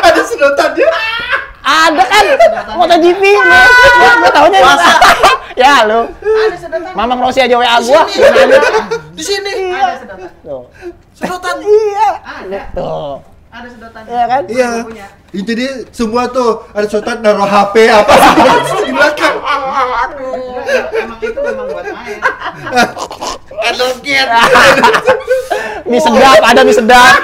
Ada 0.03 0.21
sedotannya. 0.23 0.87
ada 1.63 2.03
kan 2.03 2.25
MotoGP 2.75 3.23
lu. 3.23 3.39
Gua, 3.39 4.11
gua 4.19 4.31
taunya 4.31 4.59
ya 5.63 5.87
lu. 5.87 6.01
Ada 6.11 6.57
sedotan. 6.59 6.91
Mamang 6.91 7.19
Rossi 7.23 7.39
aja 7.39 7.55
WA 7.55 7.79
gua. 7.79 8.03
Di 9.15 9.23
sini. 9.23 9.71
Iya. 9.71 9.79
Ada 9.79 9.95
sedotan. 9.99 10.29
Tuh. 10.43 10.63
Sedotan. 11.15 11.55
Iya. 11.63 12.09
Ada. 12.19 12.59
Tuh. 12.75 13.15
Ada 13.47 13.67
sedotan. 13.69 14.01
Iya 14.07 14.23
kan? 14.27 14.41
Iya. 14.47 14.69
Itu 15.31 15.51
dia 15.55 15.71
semua 15.89 16.27
tuh 16.27 16.67
ada 16.71 16.85
sultan 16.85 17.23
naruh 17.23 17.47
HP 17.47 17.75
apa 17.87 18.11
di 18.85 18.91
belakang. 18.91 19.35
Emang 20.93 21.19
itu 21.21 21.39
memang 21.39 21.65
buat 21.71 21.85
main. 21.85 22.19
Energen. 23.63 24.27
Mie 25.89 25.99
sedap, 25.99 26.39
ada 26.39 26.61
mie 26.63 26.71
sedap. 26.71 27.15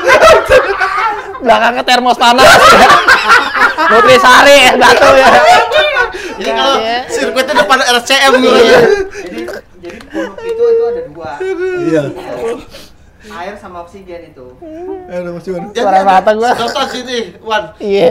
Belakangnya 1.39 1.83
termos 1.83 2.19
panas. 2.19 2.59
Nutrisari 3.89 4.75
batu 4.75 5.09
ya. 5.15 5.29
Jadi 6.39 6.51
kalau 6.51 6.75
Iya. 6.77 6.97
sirkuitnya 7.07 7.53
depan 7.57 7.79
RCM 7.79 8.31
gitu. 8.37 8.51
Iya. 8.53 8.79
Jadi 9.23 9.41
jadi 9.79 9.97
pondok 10.05 10.43
itu 10.43 10.63
itu 10.65 10.83
ada 10.85 11.01
dua. 11.07 11.31
Iya. 11.79 12.01
Air 13.29 13.55
sama 13.55 13.87
oksigen 13.87 14.31
itu. 14.31 14.45
Mas 15.07 15.45
Wan. 15.47 15.63
Jadi 15.71 15.79
Suara 15.79 15.95
ada 15.95 16.03
mata 16.03 16.31
gua. 16.35 16.51
Sedotan 16.55 16.87
sini, 16.91 17.17
Wan. 17.39 17.63
Iya. 17.79 18.09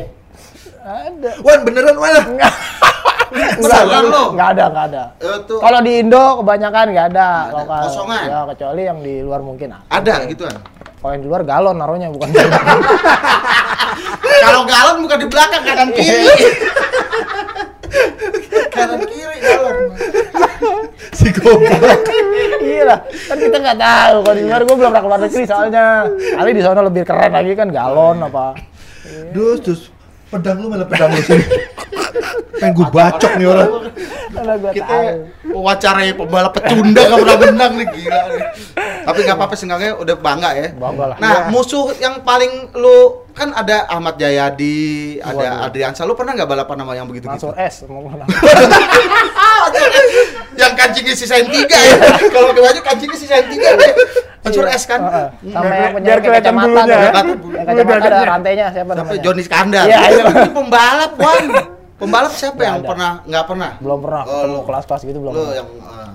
Ada. 0.81 1.31
Wan 1.45 1.59
beneran 1.65 1.97
mana? 1.97 2.21
Beneran 3.33 4.05
lu? 4.09 4.23
Enggak 4.35 4.49
ada, 4.57 4.65
enggak 4.71 4.87
ada. 4.91 5.03
Itu 5.19 5.55
Kalau 5.61 5.79
di 5.85 5.93
Indo 6.01 6.25
kebanyakan 6.43 6.87
nggak 6.95 7.07
ada. 7.13 7.29
Nggak 7.29 7.49
ada. 7.49 7.61
Lokal. 7.61 7.83
Kosongan. 7.89 8.23
Ya, 8.25 8.39
kecuali 8.55 8.83
yang 8.87 8.99
di 9.05 9.15
luar 9.23 9.41
mungkin 9.45 9.69
ada. 9.75 9.85
ada 9.93 10.15
gituan. 10.29 10.55
Kalau 10.99 11.13
yang 11.15 11.23
di 11.23 11.29
luar 11.31 11.43
galon 11.47 11.77
naruhnya 11.79 12.09
bukan. 12.11 12.29
Kalau 14.45 14.63
galon 14.67 14.97
bukan 15.07 15.19
di 15.19 15.27
belakang 15.31 15.63
kanan 15.63 15.89
kiri. 15.95 16.27
kanan 18.75 19.01
kiri 19.07 19.37
galon. 19.39 19.77
Si 21.15 21.29
goblok. 21.35 22.03
iya 22.63 22.83
lah, 22.83 22.99
kan 23.07 23.39
kita 23.39 23.57
nggak 23.63 23.79
tahu. 23.79 24.17
Kalau 24.27 24.37
di 24.37 24.45
luar 24.47 24.63
gue 24.67 24.75
belum 24.75 24.91
pernah 24.91 25.05
keluar 25.07 25.21
negeri 25.23 25.45
soalnya. 25.47 25.87
Kali 26.11 26.51
di 26.51 26.63
sana 26.63 26.81
lebih 26.83 27.03
keren 27.07 27.33
lagi 27.35 27.53
kan 27.55 27.69
galon 27.71 28.19
apa. 28.27 28.59
Dus, 29.31 29.63
dus. 29.63 29.81
Pedang 30.29 30.61
lu 30.61 30.69
malah 30.69 30.85
pedang 30.85 31.09
lu 31.09 31.25
sini. 31.25 31.41
Pengen 32.55 32.73
gue 32.75 32.87
bacok 32.89 33.33
nih 33.35 33.47
orang. 33.47 33.71
Kita 34.71 34.87
tahu. 34.87 35.07
wawancarai 35.49 36.11
pembalap 36.13 36.53
pecunda 36.53 37.01
gak 37.03 37.19
pernah 37.19 37.39
menang 37.41 37.73
nih 37.75 37.87
gila 37.89 38.21
nih. 38.29 38.43
Tapi 38.79 39.19
nggak 39.25 39.37
apa-apa 39.37 39.55
seenggaknya 39.55 39.97
udah 39.97 40.17
bangga 40.17 40.51
ya. 40.53 40.69
Bangga 40.75 41.05
lah. 41.07 41.17
Nah, 41.17 41.33
Iya. 41.39 41.49
musuh 41.49 41.97
yang 41.97 42.21
paling 42.21 42.75
lu 42.75 43.25
kan 43.33 43.51
ada 43.53 43.89
Ahmad 43.89 44.19
Jayadi, 44.19 44.79
ada 45.19 45.33
Waduh. 45.57 45.67
Adriansa. 45.67 46.03
Lu 46.03 46.13
pernah 46.13 46.35
nggak 46.35 46.45
balapan 46.47 46.77
sama 46.79 46.93
yang 46.93 47.07
begitu-gitu? 47.07 47.49
Mansur 47.49 47.57
S 47.57 47.89
yang 50.59 50.73
kancingnya 50.75 51.15
sisain 51.15 51.47
tiga 51.47 51.79
ya. 51.79 51.95
Kalau 52.29 52.51
pakai 52.51 52.63
baju 52.65 52.81
kancingnya 52.83 53.19
sisain 53.19 53.47
tiga 53.47 53.69
deh. 53.79 53.93
Mansur 54.43 54.67
S 54.67 54.83
kan. 54.85 55.01
Sama 55.41 55.73
yang 55.73 55.93
punya 55.95 56.05
biar 56.05 56.19
kayak 56.19 56.43
kelihatan 56.43 56.45
kacamata 56.45 56.67
bulunya 56.67 56.85
tuh. 56.85 56.99
ya. 56.99 57.11
Yang 57.55 57.67
kacamata 57.67 58.07
ada 58.09 58.27
rantainya 58.27 58.67
siapa 58.69 58.93
Sampai 58.93 59.07
namanya? 59.09 59.25
Joni 59.25 59.43
Skandar. 59.43 59.85
Iya, 59.87 59.99
iya. 60.05 60.23
Ini 60.27 60.51
pembalap, 60.53 61.13
Wan. 61.17 61.45
Pembalap 61.99 62.33
siapa 62.33 62.61
yang 62.61 62.79
ada. 62.79 62.89
pernah? 62.89 63.13
Nggak 63.23 63.45
pernah. 63.45 63.71
Belum 63.79 63.99
pernah 63.99 64.23
Oh, 64.23 64.33
ketemu 64.39 64.61
kelas-kelas 64.65 65.03
gitu 65.05 65.19
belum. 65.19 65.33
Lu 65.33 65.41
pernah. 65.41 65.55
yang 65.55 65.69
uh, 65.79 66.11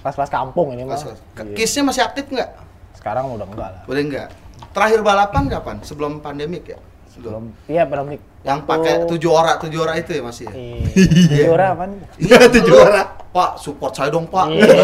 Kelas-kelas 0.00 0.30
kampung 0.30 0.68
ini 0.70 0.82
mah. 0.82 0.94
kelas- 0.94 1.18
Iya. 1.36 1.54
Kisnya 1.54 1.82
masih 1.82 2.02
aktif 2.02 2.24
nggak? 2.26 2.50
Sekarang 2.94 3.24
udah 3.28 3.44
enggak 3.44 3.70
lah. 3.72 3.82
Udah 3.84 3.98
enggak. 4.00 4.28
Terakhir 4.70 5.00
balapan 5.00 5.42
kapan? 5.48 5.76
Sebelum 5.82 6.18
pandemik 6.18 6.64
ya? 6.66 6.78
Belum. 7.14 7.52
Iya, 7.66 7.84
pandemik. 7.84 8.22
Yang 8.40 8.58
pakai 8.64 8.94
tujuh 9.04 9.30
orang, 9.30 9.56
tujuh 9.58 9.78
orang 9.78 9.96
itu 9.96 10.10
ya 10.12 10.22
masih 10.22 10.44
ya? 10.44 10.54
Iya. 10.54 11.44
Juara 11.44 11.66
apa 11.70 11.84
nih? 11.84 11.98
Iya, 12.18 12.38
tujuh 12.48 12.74
orang. 12.74 13.08
Pak, 13.28 13.50
support 13.56 13.92
saya 13.92 14.08
dong, 14.08 14.26
Pak. 14.26 14.46
Iya. 14.48 14.64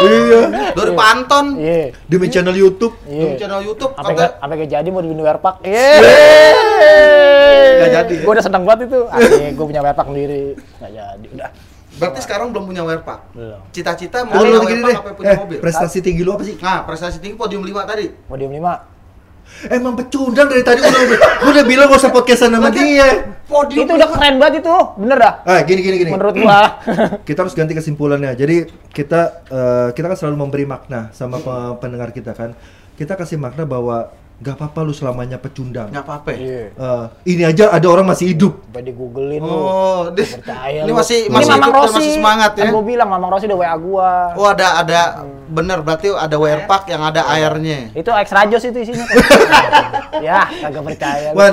Iya. 0.00 0.40
Dari 0.72 0.92
Panton, 0.94 1.46
Iya. 1.56 1.92
Demi 2.04 2.26
channel 2.26 2.52
YouTube. 2.54 2.96
di 3.02 3.12
Iya. 3.12 3.36
channel 3.38 3.60
YouTube 3.60 3.92
Sampai 3.92 4.32
sampai 4.32 4.56
gak 4.58 4.70
jadi 4.72 4.88
mau 4.88 5.00
dibikin 5.00 5.20
wear 5.20 5.36
pack. 5.36 5.60
Iya. 5.60 6.00
Nggak 7.50 7.90
jadi. 7.94 8.14
Gue 8.18 8.32
udah 8.32 8.44
seneng 8.44 8.62
banget 8.62 8.80
itu. 8.86 9.00
Akhirnya 9.06 9.50
gue 9.50 9.66
punya 9.66 9.80
wear 9.80 9.94
pack 9.94 10.08
sendiri. 10.08 10.42
Gak 10.76 10.92
jadi. 10.92 11.28
Udah. 11.32 11.50
berarti 11.90 12.20
sekarang 12.22 12.48
belum 12.48 12.64
punya 12.64 12.82
wearpack. 12.82 13.20
Belum. 13.30 13.60
Cita-cita 13.70 14.22
mau 14.22 14.38
punya 14.38 14.62
deh. 14.80 14.94
apa 14.94 15.10
punya 15.12 15.28
Eh, 15.28 15.36
mobil? 15.36 15.58
prestasi 15.58 15.98
tinggi 15.98 16.22
lu 16.22 16.32
apa 16.32 16.42
sih? 16.42 16.54
Nah, 16.56 16.82
prestasi 16.82 17.18
tinggi 17.18 17.34
podium 17.34 17.60
5 17.60 17.82
tadi. 17.84 18.06
Podium 18.24 18.52
5. 18.52 18.78
Emang 19.66 19.92
pecundang 19.92 20.46
dari 20.46 20.62
tadi 20.62 20.78
udah, 20.78 21.02
gua 21.36 21.50
udah 21.50 21.64
bilang 21.66 21.90
gak 21.90 21.98
usah 21.98 22.08
podcastan 22.08 22.54
sama 22.54 22.70
Lagi- 22.70 22.78
dia. 22.80 23.08
Podium 23.44 23.82
Itu 23.82 23.92
udah 23.92 24.08
keren 24.08 24.34
banget 24.38 24.62
itu. 24.62 24.76
Bener 24.96 25.18
dah. 25.18 25.34
Ah, 25.42 25.60
gini 25.60 25.80
gini 25.82 25.96
gini. 25.98 26.10
Menurut 26.14 26.34
gua. 26.36 26.78
kita 27.28 27.38
harus 27.42 27.52
ganti 27.52 27.74
kesimpulannya. 27.74 28.32
Jadi 28.32 28.56
kita 28.88 29.20
eh, 29.44 29.88
kita 29.90 30.06
kan 30.06 30.16
selalu 30.16 30.36
memberi 30.38 30.64
makna 30.64 31.10
sama 31.10 31.36
pe- 31.36 31.74
pendengar 31.76 32.14
kita 32.14 32.30
kan. 32.30 32.54
Kita 32.94 33.18
kasih 33.18 33.36
makna 33.36 33.66
bahwa 33.66 34.14
gak 34.40 34.56
apa-apa 34.56 34.80
lu 34.82 34.92
selamanya 34.92 35.36
pecundang. 35.36 35.88
Nggak 35.88 36.00
apa-apa. 36.00 36.28
ya? 36.32 36.38
Iya. 36.40 36.64
Eh, 36.72 37.04
ini 37.28 37.42
aja 37.44 37.68
ada 37.68 37.86
orang 37.86 38.08
masih 38.08 38.32
hidup. 38.32 38.56
Sampai 38.62 38.82
di 38.82 38.92
googlein 38.92 39.38
lu. 39.38 39.52
Oh, 39.52 40.08
di- 40.08 40.24
Percaya 40.24 40.80
ini 40.80 40.88
lu. 40.88 40.96
masih 40.96 41.18
Ini 41.22 41.34
masih 41.34 41.50
Mamang 41.50 41.72
Rossi. 41.74 41.92
masih 41.94 42.12
semangat 42.16 42.52
ya. 42.54 42.62
Kan 42.62 42.72
gua 42.72 42.84
bilang 42.86 43.08
Mamang 43.08 43.30
Rossi 43.30 43.44
udah 43.44 43.58
WA 43.58 43.76
gua. 43.76 44.10
Oh, 44.32 44.48
ada 44.48 44.66
ada 44.80 45.00
bener 45.46 45.78
berarti 45.80 46.08
ada 46.08 46.36
wearpack 46.36 46.82
yang 46.86 47.02
ada 47.02 47.20
airnya. 47.28 47.92
Itu 47.92 48.08
extra 48.12 48.46
jos 48.46 48.64
itu 48.64 48.80
isinya. 48.80 49.04
ya, 50.24 50.48
kagak 50.58 50.82
percaya. 50.86 51.28
lu. 51.30 51.36
Wan, 51.36 51.52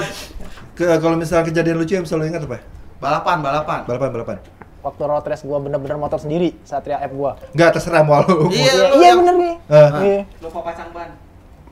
ke- 0.73 0.97
kalau 0.97 1.15
misalnya 1.15 1.43
kejadian 1.45 1.75
lucu 1.75 1.93
yang 1.93 2.05
selalu 2.05 2.31
ingat 2.31 2.41
apa? 2.41 2.63
Balapan, 2.97 3.37
balapan. 3.41 3.79
Balapan 3.83 4.09
balapan. 4.11 4.37
Waktu 4.79 5.01
road 5.03 5.25
race 5.25 5.43
gua 5.43 5.59
bener-bener 5.59 5.99
motor 5.99 6.15
sendiri, 6.15 6.55
Satria 6.63 7.03
F 7.03 7.11
gua. 7.11 7.35
Enggak 7.51 7.75
terserah 7.75 8.01
mau 8.01 8.23
lu. 8.23 8.47
Iya, 8.47 8.63
Iya, 8.63 8.71
lu 8.71 8.95
iya 8.97 9.11
bener 9.13 9.35
nih. 9.35 9.53
Eh, 9.67 9.89
Iya. 9.99 10.21
Lupa 10.39 10.59
pasang 10.63 10.89
ban. 10.89 11.11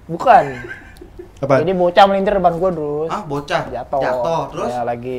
Bukan. 0.05 0.43
Apa? 1.37 1.53
Jadi 1.59 1.71
bocah 1.73 2.03
melintir 2.05 2.33
depan 2.33 2.53
gua 2.55 2.69
terus. 2.71 3.09
Ah, 3.09 3.21
bocah. 3.21 3.61
Jatuh. 3.67 3.99
Jatuh. 3.99 4.41
Terus 4.49 4.69
Ya 4.69 4.81
lagi 4.81 5.17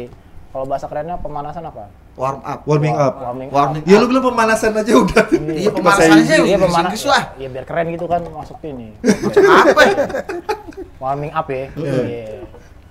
kalau 0.48 0.64
bahasa 0.64 0.86
kerennya 0.86 1.16
pemanasan 1.16 1.64
apa? 1.64 1.86
warm 2.16 2.40
up. 2.40 2.64
Warming 2.64 2.96
up. 2.96 3.14
Warming, 3.20 3.48
Warming 3.52 3.82
Ya 3.84 4.00
lu 4.00 4.08
bilang 4.08 4.24
pemanasan 4.24 4.72
aja 4.72 4.88
udah. 4.88 5.24
Iya, 5.52 5.68
pemanasan 5.76 6.16
aja. 6.16 6.34
Iya 6.38 6.56
Bahasa 6.56 6.64
pemanas. 6.64 6.80
Inggris 6.88 7.04
lah. 7.04 7.22
Iya 7.36 7.48
biar 7.50 7.64
keren 7.64 7.86
gitu 7.92 8.06
kan 8.06 8.20
masuk 8.24 8.56
ini. 8.64 8.88
Apa? 9.36 9.80
ya? 9.84 9.96
Warming 10.96 11.32
up 11.32 11.46
ya. 11.46 11.68
Iya. 11.76 12.40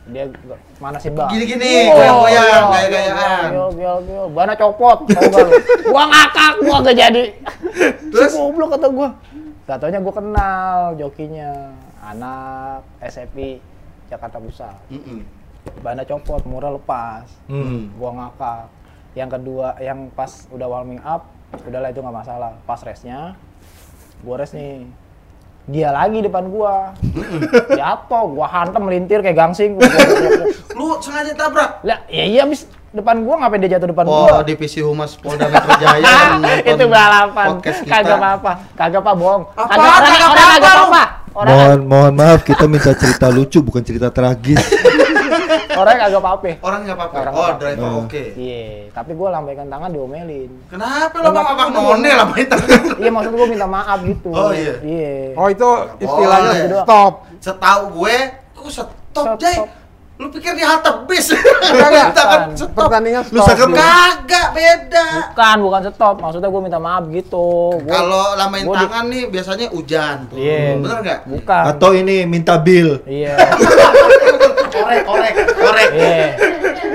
Dia 0.06 0.30
g- 0.30 0.38
manasin 0.78 1.18
banget. 1.18 1.32
Gini-gini, 1.34 1.90
Oh, 1.90 1.98
goyang-goyang, 1.98 2.46
iya, 2.46 2.62
gaya-gayaan. 2.70 3.50
Gil, 3.50 3.70
gil, 3.74 3.98
gil. 4.06 4.26
Bana 4.30 4.54
copot? 4.54 4.98
Gua 5.90 6.04
ngakak, 6.06 6.54
gua 6.62 6.78
gak 6.86 6.94
jadi. 6.96 7.24
Terus? 8.14 8.30
Si 8.30 8.38
goblok 8.38 8.78
kata 8.78 8.88
gua. 8.88 9.18
Gak 9.66 9.82
taunya 9.82 9.98
gua 9.98 10.14
kenal 10.14 10.78
jokinya. 10.94 11.74
Anak 12.06 12.86
SFI 13.02 13.58
Jakarta 14.06 14.38
Pusat. 14.38 14.78
Mm-mm. 14.88 15.26
Bana 15.82 16.06
copot, 16.06 16.46
murah 16.46 16.70
lepas. 16.72 17.26
Hmm. 17.46 17.89
Gua 17.91 18.13
ngakak. 18.13 18.70
Yang 19.15 19.30
kedua, 19.34 19.74
yang 19.80 20.12
pas 20.12 20.46
udah 20.48 20.68
warming 20.68 21.02
up, 21.02 21.26
udahlah 21.60 21.89
itu 21.89 22.00
nggak 22.00 22.13
masalah. 22.15 22.54
Pas 22.63 22.78
race-nya, 22.80 23.34
gua 24.22 24.36
race 24.38 24.54
nih. 24.54 24.86
Dia 25.65 25.89
lagi 25.89 26.22
depan 26.22 26.46
gua. 26.46 26.94
Jatuh, 27.68 28.26
gua 28.30 28.46
hantam 28.46 28.86
melintir 28.86 29.20
kayak 29.20 29.34
gangsing. 29.36 29.74
Gua- 29.74 29.89
gua- 29.89 30.06
gua- 30.38 30.54
Lu 30.76 30.86
sengaja 31.00 31.34
tabrak. 31.34 31.82
Lah, 31.82 32.06
ya 32.06 32.22
iya 32.24 32.46
abis 32.46 32.70
depan 32.91 33.26
gua 33.26 33.41
ngapain 33.41 33.60
dia 33.60 33.72
jatuh 33.74 33.89
depan 33.89 34.06
Oh, 34.06 34.30
gua? 34.30 34.46
divisi 34.46 34.80
humas 34.80 35.18
Polda 35.18 35.50
Metro 35.50 35.74
Jaya. 35.76 36.38
Itu 36.70 36.86
balapan. 36.86 37.58
Kagak 37.63 38.13
apa-apa. 38.13 38.52
Kagak 38.78 39.02
apa 39.02 39.12
bohong. 39.12 39.44
Apa? 39.50 39.65
Kagak 39.65 39.89
orang, 39.89 40.06
Kagak 40.06 40.30
orang 40.30 40.60
apa-apa. 40.62 41.04
Orang 41.36 41.52
Mohon 41.52 41.80
mohon 41.84 42.13
maaf 42.15 42.48
kita 42.48 42.63
minta 42.63 42.95
cerita 42.95 43.28
lucu 43.28 43.60
bukan 43.60 43.84
cerita 43.84 44.08
tragis. 44.08 44.56
orang 45.76 45.95
kagak 46.00 46.21
apa-apa. 46.24 46.50
Orang 46.63 46.80
nggak 46.88 46.95
apa-apa. 46.95 47.15
Orang 47.19 47.34
Oh, 47.36 47.50
driver 47.60 47.89
oke. 48.08 48.24
Iya, 48.39 48.88
tapi 48.95 49.12
gua 49.12 49.36
lambaikan 49.36 49.67
tangan 49.67 49.91
diomelin. 49.91 50.52
Kenapa 50.71 51.15
lo 51.19 51.28
Enggak 51.36 51.52
abang 51.52 51.69
none 51.76 52.10
lah 52.10 52.26
main 52.26 52.48
tangan? 52.48 52.82
Iya, 53.04 53.10
maksud 53.12 53.32
gua 53.36 53.48
minta 53.52 53.67
maaf 53.67 54.00
gitu. 54.02 54.32
Oh, 54.32 54.56
iya. 54.56 54.74
Iya. 54.80 55.13
Oh 55.36 55.48
itu 55.52 55.69
istilahnya 56.00 56.52
Boleh. 56.56 56.80
stop. 56.82 57.13
Setahu 57.43 57.84
gue, 58.00 58.15
kok 58.56 58.67
stop, 58.71 58.89
Stop, 59.12 59.38
Jay? 59.38 59.56
Lu 60.15 60.32
pikir 60.32 60.56
di 60.56 60.63
halte 60.63 60.88
bis? 61.06 61.28
Kagak. 61.75 62.15
Tangan 62.15 62.39
Bukan. 62.47 62.56
stop. 62.56 62.88
Pertandingan 62.88 63.21
Lu 63.25 63.36
stop. 63.36 63.47
sakam 63.49 63.67
dulu. 63.67 63.78
Kagak 63.78 64.47
beda. 64.51 65.06
Bukan, 65.28 65.56
bukan 65.60 65.82
stop. 65.89 66.15
Maksudnya 66.17 66.47
gua 66.47 66.62
minta 66.62 66.80
maaf 66.80 67.04
gitu. 67.10 67.47
Gua- 67.78 67.91
Kalau 67.93 68.23
lamain 68.34 68.63
gua 68.63 68.75
di- 68.75 68.84
tangan 68.86 69.06
nih 69.06 69.23
biasanya 69.28 69.65
hujan 69.69 70.15
tuh. 70.28 70.38
Iya. 70.39 70.80
Bener 70.80 70.97
nggak? 71.01 71.19
Bukan. 71.28 71.63
Atau 71.67 71.89
ini 71.93 72.23
minta 72.23 72.56
bill. 72.58 73.04
Iya. 73.04 73.36
korek, 74.73 75.01
korek, 75.04 75.34
korek. 75.54 75.89
Iya. 75.91 76.25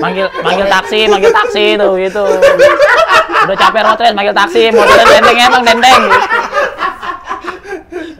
Manggil 0.00 0.26
manggil 0.40 0.66
taksi, 0.66 1.00
manggil 1.06 1.28
taksi 1.30 1.64
tuh 1.76 1.92
gitu. 1.98 2.24
Udah 3.40 3.56
capek 3.58 3.80
road 3.82 3.98
race, 3.98 4.14
manggil 4.14 4.32
taksi, 4.34 4.62
motornya 4.70 5.04
dendeng 5.06 5.38
emang 5.42 5.62
dendeng. 5.62 6.02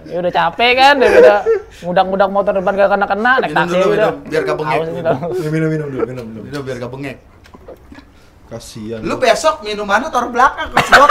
Ya 0.05 0.17
udah 0.19 0.33
capek 0.35 0.71
kan 0.75 0.95
daripada 0.97 1.35
Ngudak-ngudak 1.81 2.29
motor 2.29 2.53
depan 2.53 2.73
gak 2.75 2.91
kena-kena, 2.91 3.31
naik 3.37 3.47
Minum 3.47 3.57
taksi 3.59 3.73
dulu, 3.75 3.87
udah. 3.87 4.11
minum, 4.11 4.15
biar 4.27 4.43
gak 4.43 4.57
bengek. 4.57 4.79
Ini 4.83 5.01
dah. 5.01 5.17
minum 5.49 5.69
minum 5.69 5.87
dulu 5.89 6.05
minum 6.05 6.27
dulu 6.31 6.45
Udah 6.47 6.61
biar 6.61 6.77
gak 6.79 6.91
bengek. 6.91 7.17
kasihan 8.47 9.01
Lu 9.01 9.15
besok 9.17 9.63
minumannya 9.63 10.09
taruh 10.09 10.29
belakang 10.29 10.69
ke 10.69 10.81
slot. 10.85 11.11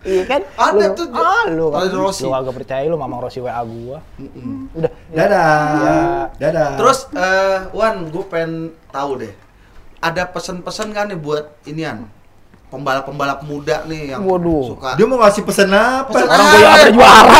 Iya 0.00 0.22
kan? 0.22 0.40
Ada 0.46 0.86
Lu- 0.86 0.94
tuh, 0.94 1.06
Ah, 1.10 1.44
lu 1.48 1.66
ada 1.68 1.90
Rossi. 1.92 2.22
Lu 2.22 2.30
agak 2.30 2.54
percaya 2.54 2.86
lu 2.86 2.94
Mamang 2.94 3.18
Rossi 3.18 3.42
WA 3.42 3.58
gua. 3.60 3.98
Mm-mm. 4.16 4.70
Udah. 4.72 4.90
dadah 5.10 5.50
Ya. 5.76 5.96
dadah 6.38 6.68
Terus 6.78 7.10
eh 7.10 7.58
Wan, 7.72 8.06
gue 8.06 8.24
pengen 8.24 8.52
tahu 8.88 9.18
deh. 9.18 9.34
Ada 9.98 10.30
pesan-pesan 10.30 10.94
kan 10.94 11.10
nih 11.10 11.18
buat 11.18 11.58
inian 11.64 12.06
pembalap-pembalap 12.76 13.40
muda 13.42 13.82
nih 13.88 14.12
yang 14.12 14.20
Waduh. 14.22 14.76
suka 14.76 14.90
dia 14.94 15.04
mau 15.08 15.16
ngasih 15.18 15.42
pesan 15.42 15.72
apa 15.72 16.12
Pesan 16.12 16.28
Orang 16.28 16.46
gua 16.46 16.68
ada 16.68 16.90
juara. 16.92 17.32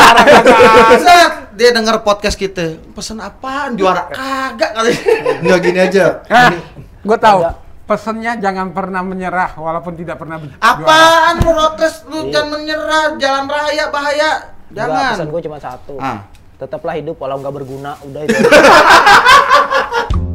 Dia 1.57 1.73
denger 1.73 2.05
podcast 2.05 2.37
kita. 2.37 2.77
Pesan 2.93 3.17
apaan? 3.17 3.77
Juara 3.77 4.09
kagak 4.09 4.77
kali. 4.77 4.93
nggak 5.41 5.59
gini 5.61 5.79
aja 5.79 6.21
Ah, 6.29 6.53
gue 7.01 7.19
tahu. 7.19 7.41
Pesennya 7.87 8.35
jangan 8.37 8.75
pernah 8.75 9.01
menyerah 9.01 9.55
walaupun 9.55 9.95
tidak 9.95 10.19
pernah 10.19 10.37
juara. 10.37 10.59
Apaan 10.59 11.35
protes 11.39 12.03
lu 12.09 12.29
jangan 12.29 12.59
menyerah 12.59 13.15
jalan 13.17 13.45
raya 13.47 13.85
bahaya. 13.89 14.31
Jangan. 14.69 15.15
Pesan 15.15 15.17
Jangan. 15.23 15.27
gua 15.31 15.41
cuma 15.41 15.59
satu. 15.63 15.95
Ah. 15.97 16.27
Tetaplah 16.57 16.97
hidup 16.97 17.21
walau 17.21 17.37
nggak 17.37 17.53
berguna, 17.53 17.95
udah 18.01 18.21
itu. 18.25 18.37